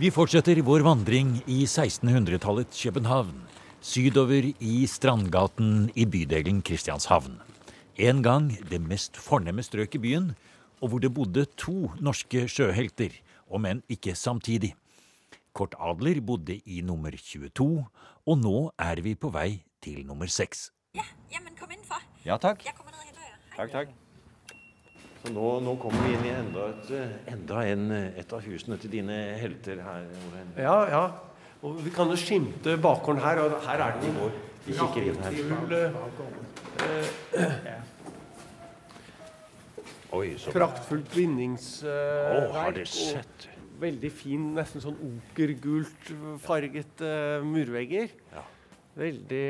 Vi 0.00 0.08
fortsetter 0.10 0.64
vår 0.64 0.88
vandring 0.88 1.36
i 1.44 1.62
1600-tallets 1.68 2.80
København, 2.80 3.44
sydover 3.84 4.48
i 4.56 4.82
Strandgaten 4.88 5.90
i 5.94 6.08
bydelen 6.08 6.64
Kristianshavn. 6.64 7.51
En 8.00 8.22
gang 8.24 8.46
det 8.70 8.78
mest 8.80 9.18
fornemme 9.20 9.60
strøk 9.60 9.98
i 9.98 10.00
byen, 10.00 10.30
og 10.80 10.88
hvor 10.88 11.00
det 11.02 11.10
bodde 11.12 11.44
to 11.60 11.90
norske 12.00 12.46
sjøhelter, 12.48 13.12
om 13.52 13.66
enn 13.68 13.82
ikke 13.92 14.14
samtidig. 14.16 14.70
Kort 15.52 15.74
Adler 15.76 16.22
bodde 16.24 16.56
i 16.64 16.80
nummer 16.80 17.12
22, 17.12 17.84
og 18.26 18.38
nå 18.40 18.70
er 18.80 19.02
vi 19.04 19.12
på 19.12 19.28
vei 19.28 19.60
til 19.84 20.06
nummer 20.08 20.26
6. 20.26 20.70
Ja, 20.96 21.04
jamen 21.34 21.52
kom 21.58 21.68
innenfor. 21.74 22.00
Ja, 22.24 22.38
takk. 22.40 22.64
Jeg 22.64 22.72
kommer 22.78 22.96
ned 22.96 23.02
og 23.02 23.10
henter 23.10 23.58
Takk, 23.58 23.74
takk. 23.74 23.92
Så 25.22 25.32
nå, 25.36 25.50
nå 25.60 25.74
kommer 25.82 26.06
vi 26.06 26.14
inn 26.16 26.24
i 26.24 26.32
enda 26.32 26.70
et, 26.72 26.94
enda 27.34 27.66
en, 27.74 27.84
et 27.92 28.32
av 28.32 28.40
husene 28.48 28.78
til 28.80 28.94
dine 28.96 29.18
helter 29.38 29.84
her. 29.84 30.08
Ja, 30.56 30.78
ja. 30.88 31.02
Og 31.62 31.76
vi 31.84 31.92
kan 31.94 32.08
jo 32.10 32.16
skimte 32.18 32.78
bakgården 32.80 33.20
her, 33.22 33.44
og 33.44 33.60
her 33.68 33.84
er 33.84 34.00
den 34.00 34.08
i 34.08 34.16
Vi 34.16 34.32
kikker 34.66 35.08
inn 35.10 35.18
her. 35.24 35.32
Eh, 36.82 37.80
Oi, 40.12 40.28
praktfullt 40.52 41.14
vinningsverk. 41.16 42.52
Og 42.52 43.82
veldig 43.82 44.10
fin, 44.14 44.42
nesten 44.56 44.82
sånn 44.84 44.98
okergult 45.08 46.12
farget 46.44 47.02
eh, 47.02 47.42
murvegger. 47.46 48.12
Ja. 48.34 48.44
Veldig 49.00 49.46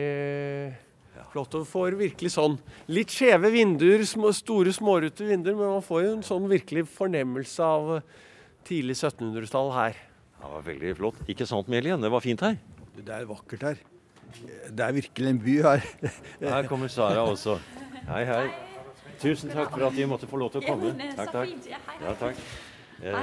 flott. 1.33 1.57
Og 1.59 1.67
får 1.69 1.97
virkelig 1.99 2.33
sånn 2.37 2.57
litt 2.93 3.13
skjeve 3.13 3.51
vinduer, 3.53 4.05
små, 4.09 4.33
store 4.37 4.73
smårute 4.75 5.27
vinduer, 5.29 5.57
men 5.59 5.75
man 5.77 5.85
får 5.85 6.05
jo 6.07 6.15
en 6.17 6.27
sånn 6.27 6.49
virkelig 6.51 6.87
fornemmelse 6.95 7.67
av 7.67 7.97
eh, 7.99 8.07
tidlig 8.69 8.97
1700-tall 9.01 9.73
her. 9.77 9.99
Det 10.39 10.53
var 10.55 10.67
veldig 10.67 10.95
flott. 10.99 11.25
Ikke 11.31 11.47
sant, 11.47 11.69
Melien? 11.71 12.03
Det 12.03 12.11
var 12.13 12.25
fint 12.25 12.43
her. 12.43 12.59
Det 12.97 13.13
er 13.15 13.27
vakkert 13.29 13.67
her. 13.67 13.83
Det 14.73 14.85
er 14.87 14.93
virkelig 14.97 15.31
en 15.33 15.41
by 15.43 15.57
her. 15.67 15.87
Her 16.41 16.69
kommer 16.71 16.89
Sara 16.93 17.25
også. 17.29 17.59
Hei, 18.09 18.25
hei. 18.29 18.45
Tusen 19.23 19.53
takk 19.53 19.71
for 19.71 19.87
at 19.87 19.95
vi 19.95 20.07
måtte 20.11 20.27
få 20.31 20.41
lov 20.41 20.51
til 20.55 20.63
å 20.63 20.67
komme. 20.67 20.93
Takk, 21.19 21.33
takk. 21.35 21.73
Ja, 22.03 22.15
takk. 22.19 22.45
Eh, 23.03 23.19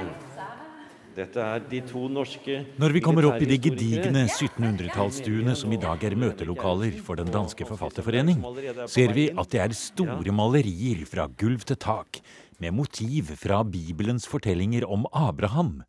Dette 1.20 1.42
er 1.42 1.64
de 1.68 1.80
to 1.84 2.06
norske 2.12 2.60
Når 2.80 2.94
vi 2.96 3.02
kommer 3.04 3.26
opp 3.28 3.42
i 3.42 3.48
de 3.50 3.58
gedigne 3.60 4.22
1700-tallsstuene 4.28 5.56
som 5.58 5.72
i 5.74 5.80
dag 5.82 6.04
er 6.06 6.16
møtelokaler 6.20 7.00
for 7.04 7.20
Den 7.20 7.32
danske 7.34 7.66
forfatterforening, 7.68 8.40
ser 8.88 9.16
vi 9.18 9.26
at 9.34 9.52
det 9.52 9.64
er 9.66 9.76
store 9.76 10.36
malerier 10.36 11.02
fra 11.10 11.26
gulv 11.42 11.66
til 11.68 11.80
tak, 11.82 12.22
med 12.62 12.76
motiv 12.78 13.34
fra 13.42 13.64
Bibelens 13.68 14.30
fortellinger 14.30 14.86
om 14.88 15.08
Abraham. 15.12 15.82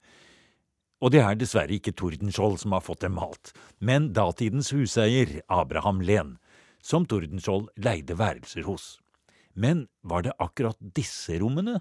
Og 1.01 1.13
det 1.15 1.23
er 1.25 1.37
dessverre 1.41 1.73
ikke 1.73 1.95
Tordenskjold 1.97 2.59
som 2.61 2.75
har 2.77 2.83
fått 2.85 3.01
dem 3.07 3.15
malt, 3.17 3.55
men 3.81 4.11
datidens 4.13 4.69
huseier 4.77 5.39
Abraham 5.49 6.03
Lehn, 6.05 6.35
som 6.85 7.07
Tordenskjold 7.09 7.71
leide 7.81 8.19
værelser 8.19 8.67
hos. 8.69 8.99
Men 9.57 9.87
var 10.05 10.27
det 10.27 10.37
akkurat 10.39 10.77
disse 10.97 11.39
rommene? 11.41 11.81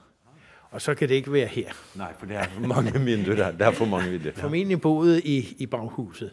Og 0.71 0.81
så 0.81 0.93
kan 0.95 1.09
det 1.09 1.15
ikke 1.15 1.33
være 1.33 1.47
her. 1.47 1.73
Nei, 1.97 2.11
for 2.19 2.29
det 2.29 2.37
er 2.37 2.47
for 2.53 2.67
mange 2.69 2.93
vinduer 2.93 3.35
her. 3.43 3.51
Det 3.51 3.67
er 3.67 3.71
for 3.71 3.89
mange 3.89 4.09
vinduer. 4.09 4.35
Formentlig 4.37 4.81
boet 4.81 5.21
i, 5.25 5.55
i 5.57 5.65
baghuset. 5.65 6.31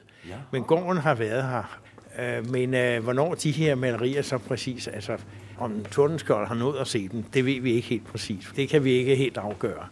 Men 0.53 0.65
gården 0.65 1.01
har 1.03 1.15
vært 1.15 1.45
her. 1.45 1.81
Øh, 2.19 2.51
Men 2.51 2.75
øh, 2.75 3.03
hvornår 3.03 3.35
de 3.35 3.51
her 3.51 3.75
malerier 3.75 4.23
så 4.23 4.39
præcis, 4.39 4.89
altså 4.89 5.19
om 5.59 5.85
Tordenskjold 5.85 6.47
har 6.49 6.55
nået 6.55 6.79
at 6.79 6.87
se 6.87 7.09
dem, 7.09 7.23
det 7.23 7.45
vet 7.45 7.65
vi 7.65 7.73
ikke 7.73 7.89
helt 7.89 8.07
præcis. 8.07 8.53
Det 8.57 8.69
kan 8.69 8.85
vi 8.85 8.91
ikke 8.91 9.17
helt 9.17 9.37
afgøre. 9.37 9.89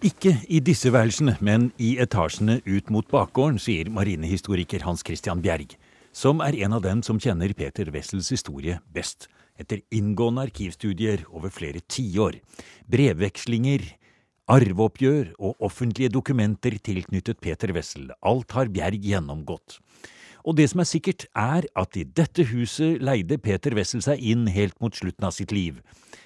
Ikke 0.00 0.30
i 0.48 0.62
disse 0.64 0.88
værelsene, 0.88 1.34
men 1.44 1.66
i 1.76 1.90
etasjene 2.00 2.62
ut 2.64 2.86
mot 2.88 3.04
bakgården, 3.12 3.58
sier 3.60 3.90
marinehistoriker 3.92 4.80
Hans 4.86 5.02
Christian 5.04 5.42
Bjerg, 5.44 5.74
som 6.16 6.40
er 6.40 6.56
en 6.64 6.72
av 6.78 6.80
dem 6.86 7.02
som 7.04 7.18
kjenner 7.20 7.52
Peter 7.52 7.90
Wessels 7.92 8.30
historie 8.32 8.78
best, 8.96 9.28
etter 9.60 9.82
inngående 9.92 10.46
arkivstudier 10.48 11.26
over 11.28 11.52
flere 11.52 11.84
tiår, 11.84 12.38
brevvekslinger, 12.88 13.84
arveoppgjør 14.48 15.34
og 15.36 15.60
offentlige 15.68 16.14
dokumenter 16.16 16.78
tilknyttet 16.80 17.36
Peter 17.44 17.76
Wessel. 17.76 18.08
Alt 18.24 18.56
har 18.56 18.72
Bjerg 18.72 19.04
gjennomgått. 19.04 19.82
Og 20.46 20.56
det 20.56 20.70
som 20.72 20.80
er 20.80 20.88
sikkert, 20.88 21.26
er 21.36 21.66
at 21.76 21.96
i 22.00 22.04
dette 22.04 22.46
huset 22.48 23.02
leide 23.04 23.36
Peter 23.42 23.74
Wessel 23.76 24.02
seg 24.04 24.22
inn 24.24 24.46
helt 24.48 24.78
mot 24.80 24.94
slutten 24.96 25.26
av 25.28 25.34
sitt 25.36 25.52
liv, 25.52 25.80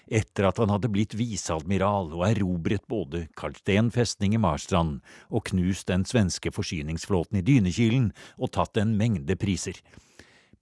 etter 0.06 0.46
at 0.46 0.60
han 0.62 0.70
hadde 0.70 0.90
blitt 0.92 1.16
viseadmiral 1.18 2.12
og 2.14 2.26
erobret 2.28 2.84
både 2.90 3.24
Karlsten 3.38 3.90
festning 3.94 4.36
i 4.36 4.42
Marstrand 4.42 5.00
og 5.30 5.46
knust 5.50 5.88
den 5.90 6.06
svenske 6.06 6.52
forsyningsflåten 6.54 7.40
i 7.40 7.46
Dynekilen 7.46 8.12
og 8.38 8.52
tatt 8.54 8.78
en 8.78 8.94
mengde 9.00 9.38
priser. 9.40 9.80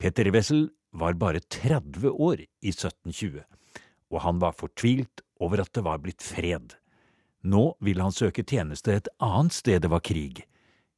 Peter 0.01 0.31
Wessel 0.33 0.71
var 0.93 1.19
bare 1.21 1.41
30 1.41 2.09
år 2.12 2.45
i 2.45 2.73
1720, 2.73 3.43
og 4.12 4.25
han 4.25 4.41
var 4.41 4.57
fortvilt 4.57 5.25
over 5.43 5.62
at 5.62 5.73
det 5.77 5.85
var 5.85 6.01
blitt 6.01 6.25
fred. 6.25 6.77
Nå 7.43 7.73
ville 7.83 8.05
han 8.05 8.15
søke 8.15 8.45
tjeneste 8.47 8.95
et 8.95 9.11
annet 9.23 9.57
sted 9.57 9.83
det 9.83 9.91
var 9.91 10.05
krig, 10.05 10.45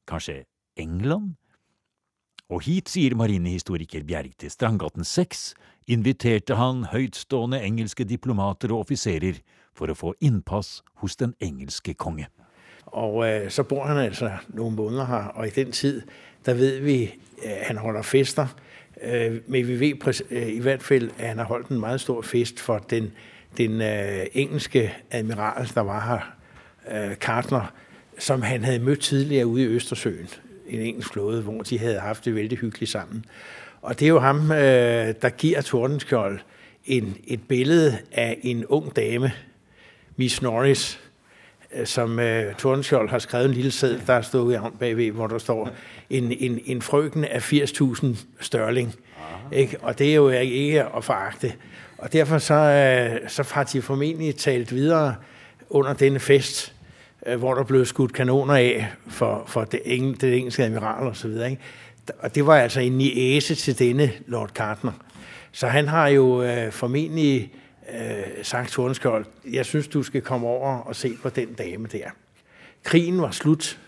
kanskje 0.07 0.43
England? 0.77 1.35
Og 2.49 2.61
hit, 2.61 2.91
sier 2.93 3.15
marinehistoriker 3.17 4.03
Bjerg 4.05 4.35
til 4.37 4.51
Strandgaten 4.53 5.03
6, 5.03 5.55
inviterte 5.87 6.55
han 6.59 6.83
høytstående 6.91 7.57
engelske 7.65 8.05
diplomater 8.05 8.69
og 8.69 8.83
offiserer 8.85 9.39
for 9.73 9.89
å 9.89 9.97
få 9.97 10.11
innpass 10.21 10.83
hos 11.01 11.17
den 11.17 11.33
engelske 11.41 11.95
konge. 11.97 12.27
Og 12.85 13.25
øh, 13.25 13.49
så 13.49 13.65
bor 13.65 13.87
han 13.89 13.97
altså 13.97 14.29
noen 14.53 14.77
måneder 14.77 15.09
her, 15.09 15.31
og 15.33 15.47
i 15.47 15.55
den 15.55 15.71
tid, 15.71 16.03
der 16.45 16.53
ved 16.53 16.79
vi, 16.85 17.15
at 17.41 17.65
han 17.67 17.81
holder 17.81 18.01
fester. 18.01 18.47
Øh, 19.01 19.41
Men 19.47 19.67
vi 19.67 19.79
vet 19.79 20.21
i 20.31 20.59
hvert 20.59 20.83
fall 20.83 21.09
at 21.17 21.27
han 21.27 21.37
har 21.37 21.45
holdt 21.45 21.73
en 21.73 21.81
veldig 21.81 21.99
stor 21.99 22.21
fest 22.21 22.59
for 22.59 22.77
den, 22.77 23.11
den 23.57 23.81
engelske 24.33 24.93
admiral, 25.11 25.67
der 25.73 25.81
var 25.81 25.99
her, 26.05 26.31
Kartner, 27.15 27.73
som 28.19 28.41
han 28.41 28.63
hadde 28.63 28.85
møtt 28.85 28.99
tidligere 28.99 29.47
ude 29.47 29.63
i 29.63 29.67
Østersøen, 29.67 30.29
en 30.67 30.79
engelsk 30.79 31.13
flåde, 31.13 31.41
hvor 31.41 31.61
de 31.61 31.79
hadde 31.79 31.99
haft 31.99 32.25
det 32.25 32.35
veldig 32.35 32.57
hyggelig 32.57 32.89
sammen. 32.89 33.25
Og 33.81 33.99
det 33.99 34.05
er 34.05 34.09
jo 34.09 34.19
ham, 34.19 34.51
øh, 34.51 35.13
der 35.21 35.29
giver 35.29 35.61
Tordenskjold 35.61 36.39
en, 36.85 37.17
et 37.27 37.47
billede 37.47 37.97
av 38.11 38.35
en 38.43 38.65
ung 38.65 38.95
dame, 38.95 39.31
Miss 40.15 40.41
Norris, 40.41 40.99
øh, 41.75 41.85
som 41.85 42.19
øh, 42.19 42.55
Tordenskjold 42.55 43.09
har 43.09 43.19
skrevet 43.19 43.45
en 43.45 43.53
lille 43.53 43.71
seddel 43.71 44.01
der 44.07 44.13
har 44.13 44.21
stået 44.21 44.57
om 44.57 44.75
bagved, 44.79 45.11
hvor 45.11 45.27
der 45.27 45.37
står 45.37 45.69
en, 46.09 46.31
en, 46.31 46.59
en 46.65 46.81
frøken 46.81 47.25
av 47.25 47.39
80.000 47.39 48.07
størling. 48.39 48.95
Ikke? 49.51 49.77
Og 49.81 49.99
det 49.99 50.09
er 50.09 50.15
jo 50.15 50.29
ikke 50.29 50.85
å 50.85 51.01
forakte. 51.01 51.53
Og 51.97 52.13
derfor 52.13 52.37
så, 52.37 52.53
øh, 52.53 53.29
så 53.29 53.43
har 53.51 53.63
de 53.63 53.81
formentlig 53.81 54.35
talt 54.35 54.75
videre 54.75 55.15
under 55.69 55.93
denne 55.93 56.19
fest, 56.19 56.74
hvor 57.37 57.53
der 57.53 57.63
blev 57.63 57.85
skudt 57.85 58.13
kanoner 58.13 58.53
af 58.53 58.87
for, 59.07 59.43
for 59.47 59.63
det, 59.63 59.81
eng, 59.85 60.21
det 60.21 60.37
engelske 60.37 60.63
admiral. 60.63 61.49
Ikke? 61.49 61.61
Og 62.19 62.35
det 62.35 62.45
var 62.45 62.55
altså 62.55 62.79
en 62.79 62.91
niæse 62.91 63.55
til 63.55 63.79
denne 63.79 64.11
Lord 64.27 64.49
Cartner. 64.49 64.91
Så 65.51 65.67
han 65.67 65.87
har 65.87 66.07
jo 66.07 66.43
øh, 66.43 66.71
formentlig 66.71 67.53
øh, 67.93 68.43
sagt 68.43 68.71
Tordenskjold, 68.71 69.25
jeg 69.51 69.65
synes, 69.65 69.87
du 69.87 70.03
skal 70.03 70.21
komme 70.21 70.47
over 70.47 70.77
og 70.77 70.95
se 70.95 71.13
på 71.21 71.29
den 71.29 71.53
dame 71.53 71.87
der. 71.91 72.09
Krigen 72.83 73.21
var 73.21 73.31
slut 73.31 73.79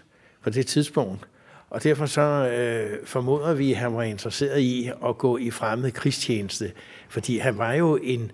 på 0.44 0.50
det 0.50 0.68
tidspunkt, 0.68 1.28
og 1.70 1.84
derfor 1.84 2.06
så 2.06 2.22
øh, 2.22 3.06
formoder 3.06 3.54
vi, 3.54 3.72
at 3.72 3.78
han 3.78 3.94
var 3.94 4.04
interesseret 4.04 4.60
i 4.60 4.92
at 5.06 5.18
gå 5.18 5.38
i 5.38 5.52
fremmed 5.52 5.92
krigstjeneste, 5.92 6.72
fordi 7.10 7.38
han 7.38 7.58
var 7.58 7.74
jo 7.74 8.00
en, 8.04 8.32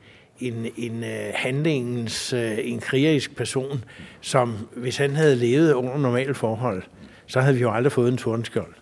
en, 0.47 0.65
en 0.77 1.03
øh, 1.03 1.31
handlingens, 1.35 2.33
øh, 2.33 2.57
en 2.63 2.79
krigerisk 2.79 3.35
person, 3.35 3.83
som 4.21 4.57
hvis 4.75 4.97
han 4.97 5.15
hadde 5.15 5.35
levet 5.35 5.73
under 5.73 5.97
normale 5.97 6.33
forhold, 6.33 6.83
så 7.27 7.41
hadde 7.41 7.57
vi 7.57 7.61
jo 7.61 7.71
aldri 7.71 7.91
fått 7.91 8.11
en 8.11 8.17
Tordenskjold. 8.17 8.73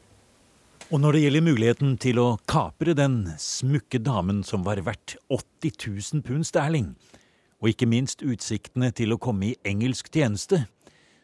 Og 0.91 0.99
når 0.99 1.11
det 1.11 1.21
gjelder 1.21 1.41
muligheten 1.45 1.93
til 2.03 2.19
å 2.19 2.35
kapre 2.51 2.93
den 2.97 3.29
smukke 3.39 4.01
damen 4.03 4.41
som 4.43 4.65
var 4.65 4.81
verdt 4.83 5.15
80 5.31 5.77
000 6.13 6.23
pund 6.27 6.43
sterling, 6.43 6.95
og 7.61 7.69
ikke 7.71 7.87
minst 7.87 8.25
utsiktene 8.25 8.89
til 8.91 9.13
å 9.13 9.19
komme 9.21 9.51
i 9.51 9.57
engelsk 9.63 10.09
tjeneste, 10.11 10.65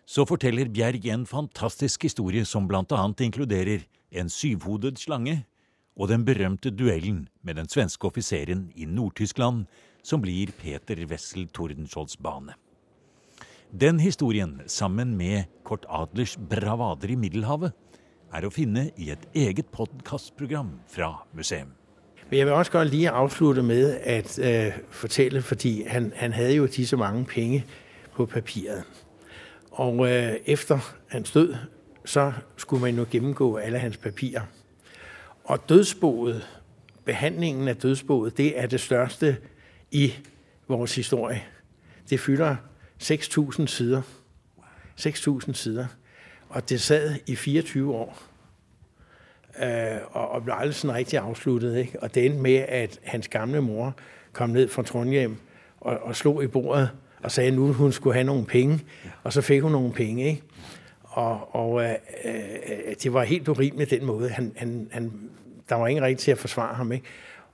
så 0.07 0.23
forteller 0.23 0.69
Bjerg 0.71 1.09
en 1.11 1.25
fantastisk 1.27 2.05
historie 2.07 2.45
som 2.47 2.67
blant 2.69 2.93
annet 2.95 3.25
inkluderer 3.25 3.83
en 4.15 4.29
syvhodet 4.31 5.01
slange 5.01 5.41
og 5.97 6.07
den 6.13 6.23
berømte 6.23 6.71
duellen 6.71 7.25
med 7.43 7.57
den 7.59 7.67
svenske 7.67 8.07
offiseren 8.07 8.69
i 8.75 8.85
Nord-Tyskland 8.85 9.65
som 10.07 10.21
blir 10.23 10.53
Peter 10.55 10.99
Wessel 11.09 11.49
Tordenskiolds 11.51 12.17
bane. 12.17 12.55
Den 13.71 13.99
historien, 13.99 14.61
sammen 14.67 15.17
med 15.17 15.43
Kort 15.63 15.85
Adlers 15.89 16.37
bravader 16.49 17.11
i 17.11 17.15
Middelhavet, 17.19 17.73
er 18.31 18.45
å 18.47 18.51
finne 18.51 18.85
i 18.95 19.09
et 19.11 19.25
eget 19.35 19.67
podkastprogram 19.75 20.77
fra 20.87 21.09
museum. 21.35 21.73
Men 22.29 22.39
jeg 22.39 22.47
vil 22.47 22.53
også 22.53 22.71
godt 22.71 22.89
lige 22.91 23.11
avslutte 23.11 23.63
med 23.63 23.99
at 24.03 24.39
uh, 24.39 24.79
fortelle, 24.89 25.41
fordi 25.41 25.83
han, 25.87 26.11
han 26.15 26.33
hadde 26.33 26.55
jo 26.55 26.67
disse 26.71 26.97
mange 26.97 27.25
penge 27.25 27.65
på 28.15 28.25
papiret. 28.25 28.83
Og 29.71 29.99
uh, 29.99 30.39
efter 30.45 30.79
hans 31.11 31.31
død, 31.31 31.55
så 32.05 32.31
skulle 32.57 32.81
man 32.81 32.95
jo 32.95 33.05
gennemgå 33.11 33.55
alle 33.57 33.79
hans 33.79 33.97
papirer. 33.97 34.47
Og 35.43 35.69
dødsboet, 35.69 36.47
behandlingen 37.05 37.67
av 37.67 37.75
dødsboet, 37.75 38.37
det 38.37 38.59
er 38.59 38.67
det 38.67 38.79
største 38.79 39.37
i 39.91 40.13
vores 40.67 40.95
historie. 40.95 41.43
Det 42.09 42.19
fylder 42.19 42.55
6.000 43.03 43.65
sider. 43.65 44.01
6.000 44.99 45.53
sider. 45.53 45.85
Og 46.49 46.69
det 46.69 46.81
sad 46.81 47.15
i 47.25 47.35
24 47.35 47.93
år. 47.95 48.17
Øh, 49.63 49.97
og, 50.11 50.29
og 50.29 50.43
blev 50.43 50.55
aldrig 50.57 50.75
sådan 50.75 50.95
rigtig 50.95 51.19
afsluttet. 51.19 51.77
Ikke? 51.77 52.03
Og 52.03 52.15
det 52.15 52.25
endte 52.25 52.39
med, 52.39 52.55
at 52.55 52.99
hans 53.03 53.27
gamle 53.27 53.61
mor 53.61 53.95
kom 54.33 54.49
ned 54.49 54.67
fra 54.67 54.83
Trondheim 54.83 55.37
og, 55.81 55.97
og 55.97 56.15
slog 56.15 56.43
i 56.43 56.47
bordet 56.47 56.89
og 57.23 57.31
sagde, 57.31 57.47
at 57.47 57.53
nu 57.53 57.73
hun 57.73 57.91
skulle 57.91 58.13
have 58.13 58.23
nogle 58.23 58.45
penge. 58.45 58.79
Og 59.23 59.33
så 59.33 59.41
fik 59.41 59.61
hun 59.61 59.71
nogle 59.71 59.93
penge. 59.93 60.27
Ikke? 60.29 60.43
Og, 61.03 61.55
og 61.55 61.83
øh, 61.83 61.95
øh, 62.25 62.95
det 63.03 63.13
var 63.13 63.23
helt 63.23 63.47
urimeligt 63.47 63.89
den 63.89 64.05
måde. 64.05 64.29
Han, 64.29 64.53
han, 64.55 64.87
han, 64.91 65.29
der 65.69 65.75
var 65.75 65.87
ingen 65.87 66.05
rigtig 66.05 66.17
til 66.17 66.31
at 66.31 66.37
forsvare 66.37 66.75
ham. 66.75 66.91
Ikke? 66.91 67.05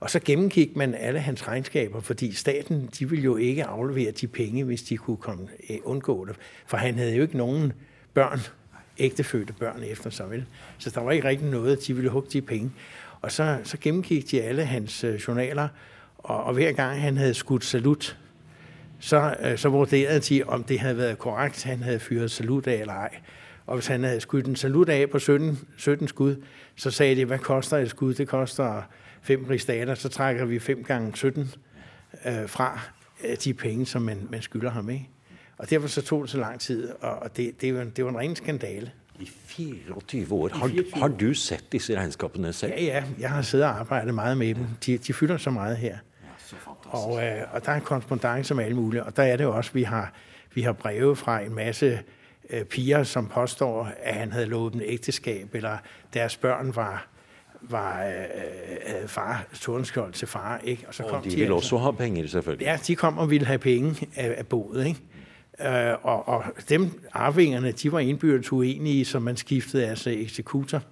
Og 0.04 0.10
så 0.10 0.20
gennemgik 0.24 0.76
man 0.76 0.94
alle 0.94 1.20
hans 1.20 1.48
regnskaber, 1.48 2.00
fordi 2.00 2.32
staten 2.32 2.88
de 2.98 3.10
ville 3.10 3.24
jo 3.24 3.36
ikke 3.36 3.64
aflevere 3.64 4.10
de 4.10 4.26
penge, 4.26 4.64
hvis 4.64 4.82
de 4.82 4.96
kunne 4.96 5.16
komme, 5.16 5.48
øh, 5.70 5.76
undgå 5.84 6.24
det. 6.24 6.36
For 6.66 6.76
han 6.76 6.94
havde 6.94 7.16
jo 7.16 7.22
ikke 7.22 7.36
nogen 7.36 7.72
børn, 8.14 8.40
ægtefødte 8.98 9.52
børn 9.52 9.82
efter 9.82 10.10
sig, 10.10 10.30
vel? 10.30 10.44
Så 10.78 10.90
der 10.90 11.00
var 11.00 11.12
ikke 11.12 11.28
rigtig 11.28 11.48
noget, 11.48 11.86
de 11.86 11.94
ville 11.94 12.10
hugge 12.10 12.28
de 12.32 12.42
penge. 12.42 12.72
Og 13.20 13.32
så, 13.32 13.58
så 13.64 13.76
gennemgik 13.80 14.30
de 14.30 14.42
alle 14.42 14.64
hans 14.64 15.04
øh, 15.04 15.14
journaler, 15.14 15.68
og, 16.18 16.44
og 16.44 16.54
hver 16.54 16.72
gang 16.72 17.00
han 17.00 17.16
havde 17.16 17.34
skudt 17.34 17.64
salut, 17.64 18.18
så, 19.00 19.34
øh, 19.42 19.58
så 19.58 19.68
vurderede 19.68 20.20
de, 20.20 20.42
om 20.46 20.64
det 20.64 20.80
havde 20.80 20.96
været 20.96 21.18
korrekt, 21.18 21.64
han 21.64 21.82
havde 21.82 21.98
fyret 21.98 22.30
salut 22.30 22.66
af 22.66 22.80
eller 22.80 22.94
ej. 22.94 23.10
Og 23.66 23.74
hvis 23.74 23.86
han 23.86 24.04
havde 24.04 24.20
skudt 24.20 24.46
en 24.46 24.56
salut 24.56 24.88
af 24.88 25.10
på 25.10 25.18
17, 25.18 25.58
17 25.76 26.08
skud, 26.08 26.36
så 26.76 26.90
sagde 26.90 27.16
de, 27.16 27.24
hvad 27.24 27.38
koster 27.38 27.76
et 27.78 27.90
skud? 27.90 28.14
Det 28.14 28.28
koster 28.28 28.82
fem 29.22 29.44
ristater, 29.44 29.94
så 29.94 30.08
trækker 30.08 30.44
vi 30.44 30.58
5 30.58 30.84
gange 30.84 31.16
17 31.16 31.50
øh, 32.26 32.48
fra 32.48 32.80
øh, 33.24 33.36
de 33.44 33.54
penge, 33.54 33.86
som 33.86 34.02
man, 34.02 34.28
man 34.30 34.42
skylder 34.42 34.70
ham. 34.70 34.90
Ikke? 34.90 35.08
Og 35.58 35.70
derfor 35.70 35.88
så 35.88 36.02
tog 36.02 36.22
det 36.22 36.30
så 36.30 36.38
lang 36.38 36.60
tid, 36.60 36.90
og, 37.00 37.36
det, 37.36 37.60
det, 37.60 37.74
var, 37.74 37.84
det 37.84 38.04
var 38.04 38.10
en 38.10 38.18
ren 38.18 38.36
skandale. 38.36 38.90
I 39.20 39.30
24 39.46 40.32
år. 40.32 40.48
Har, 40.48 40.98
har 40.98 41.08
du 41.08 41.34
sett 41.34 41.72
disse 41.72 41.96
regnskapene 41.96 42.52
selv? 42.52 42.72
Ja, 42.72 42.84
ja, 42.84 43.04
jeg 43.18 43.30
har 43.30 43.42
siddet 43.42 43.66
og 43.66 43.80
arbejdet 43.80 44.14
meget 44.14 44.38
med 44.38 44.54
dem. 44.54 44.66
De, 44.86 44.98
de 44.98 45.12
fylder 45.12 45.36
så 45.36 45.50
meget 45.50 45.76
her. 45.76 45.98
Og, 46.84 47.24
øh, 47.24 47.42
og 47.52 47.66
der 47.66 47.72
er 47.72 47.80
korrespondence 47.80 48.54
med 48.54 48.64
alle 48.64 48.76
mulige. 48.76 49.04
Og 49.04 49.16
der 49.16 49.22
er 49.22 49.36
det 49.36 49.44
jo 49.44 49.56
også, 49.56 49.70
vi 49.74 49.82
har, 49.82 50.12
vi 50.54 50.62
har 50.62 50.72
breve 50.72 51.16
fra 51.16 51.40
en 51.40 51.54
masse 51.54 52.00
piger, 52.70 53.02
som 53.02 53.26
påstår, 53.26 53.90
at 54.02 54.14
han 54.14 54.32
havde 54.32 54.46
lovet 54.46 54.72
dem 54.72 54.80
ægteskab, 54.84 55.54
eller 55.54 55.78
deres 56.14 56.36
børn 56.36 56.76
var, 56.76 57.06
var 57.60 58.04
øh, 58.06 59.02
øh, 59.02 59.08
far, 59.08 59.46
Tordenskjold 59.60 60.12
til 60.12 60.28
far. 60.28 60.60
Ikke? 60.64 60.84
Og, 60.88 60.94
så 60.94 61.02
kom 61.02 61.18
og 61.18 61.24
de, 61.24 61.30
de 61.30 61.36
vil 61.36 61.42
altså, 61.42 61.54
også 61.54 61.78
ha 61.78 61.90
penger, 61.90 62.26
selvfølgelig. 62.26 62.64
Ja, 62.64 62.78
de 62.86 62.96
kom 62.96 63.18
og 63.18 63.30
ville 63.30 63.46
have 63.46 63.58
penge 63.58 64.08
af, 64.16 64.34
af 64.38 64.46
boet. 64.46 64.86
Ikke? 64.86 65.00
Øh, 65.90 65.94
og, 66.02 66.28
og 66.28 66.44
dem, 66.68 66.90
arvingerne, 67.12 67.72
de 67.72 67.92
var 67.92 67.98
indbyrdes 67.98 68.52
uenige, 68.52 69.04
så 69.04 69.18
man 69.18 69.36
skiftede 69.36 69.86
altså 69.86 70.10
eksekutor 70.10 70.82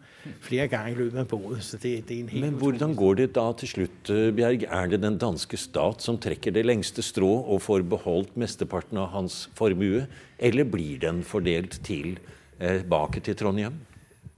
flere 0.41 0.69
ganger 0.69 0.93
i 0.93 0.99
løpet 0.99 1.21
av 1.21 1.29
bordet. 1.31 1.63
Så 1.65 1.79
det, 1.83 1.93
det 2.09 2.17
er 2.17 2.21
en 2.23 2.29
helt 2.29 2.45
Men 2.45 2.59
hvordan 2.61 2.95
går 2.99 3.15
det 3.21 3.29
da 3.37 3.47
til 3.59 3.69
slutt, 3.69 4.11
eh, 4.11 4.31
Bjerg? 4.35 4.67
Er 4.71 4.87
det 4.87 5.03
den 5.03 5.19
danske 5.19 5.57
stat 5.57 6.03
som 6.03 6.19
trekker 6.19 6.55
det 6.55 6.67
lengste 6.67 7.03
strå 7.03 7.31
og 7.43 7.63
får 7.63 7.83
beholdt 7.83 8.37
mesteparten 8.37 8.99
av 8.99 9.11
hans 9.17 9.49
formue, 9.59 10.07
eller 10.39 10.65
blir 10.65 10.99
den 11.03 11.23
fordelt 11.25 11.81
tilbake 11.85 13.19
eh, 13.19 13.23
til 13.23 13.37
Trondheim? 13.37 13.81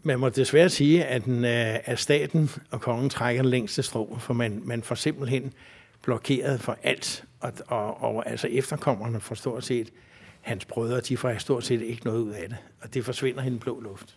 Man 0.05 0.21
må 0.21 0.29
dessverre 0.29 0.69
si 0.69 0.99
at, 1.01 1.25
den, 1.25 1.45
eh, 1.45 1.81
at 1.85 1.99
staten 1.99 2.51
og 2.71 2.81
kongen 2.81 3.11
trekker 3.11 3.43
det 3.43 3.51
lengste 3.51 3.83
strå, 3.83 4.19
for 4.21 4.35
man, 4.35 4.61
man 4.65 4.83
får 4.83 4.95
simpelthen 4.95 5.53
blokkeret 6.05 6.61
for 6.61 6.77
alt. 6.83 7.25
Og, 7.41 7.53
og, 7.69 8.03
og 8.03 8.23
altså 8.27 8.49
efterkommerne 8.51 9.21
får 9.21 9.35
stort 9.35 9.65
sett 9.65 9.93
hans 10.45 10.65
brødre, 10.65 11.01
de 11.01 11.17
får 11.17 11.39
stort 11.39 11.65
sett 11.65 11.81
ikke 11.81 12.05
noe 12.05 12.21
ut 12.21 12.35
av 12.35 12.49
det. 12.49 12.61
Og 12.83 12.95
det 12.95 13.05
forsvinner 13.05 13.43
i 13.43 13.51
den 13.51 13.59
blå 13.59 13.81
luft. 13.81 14.17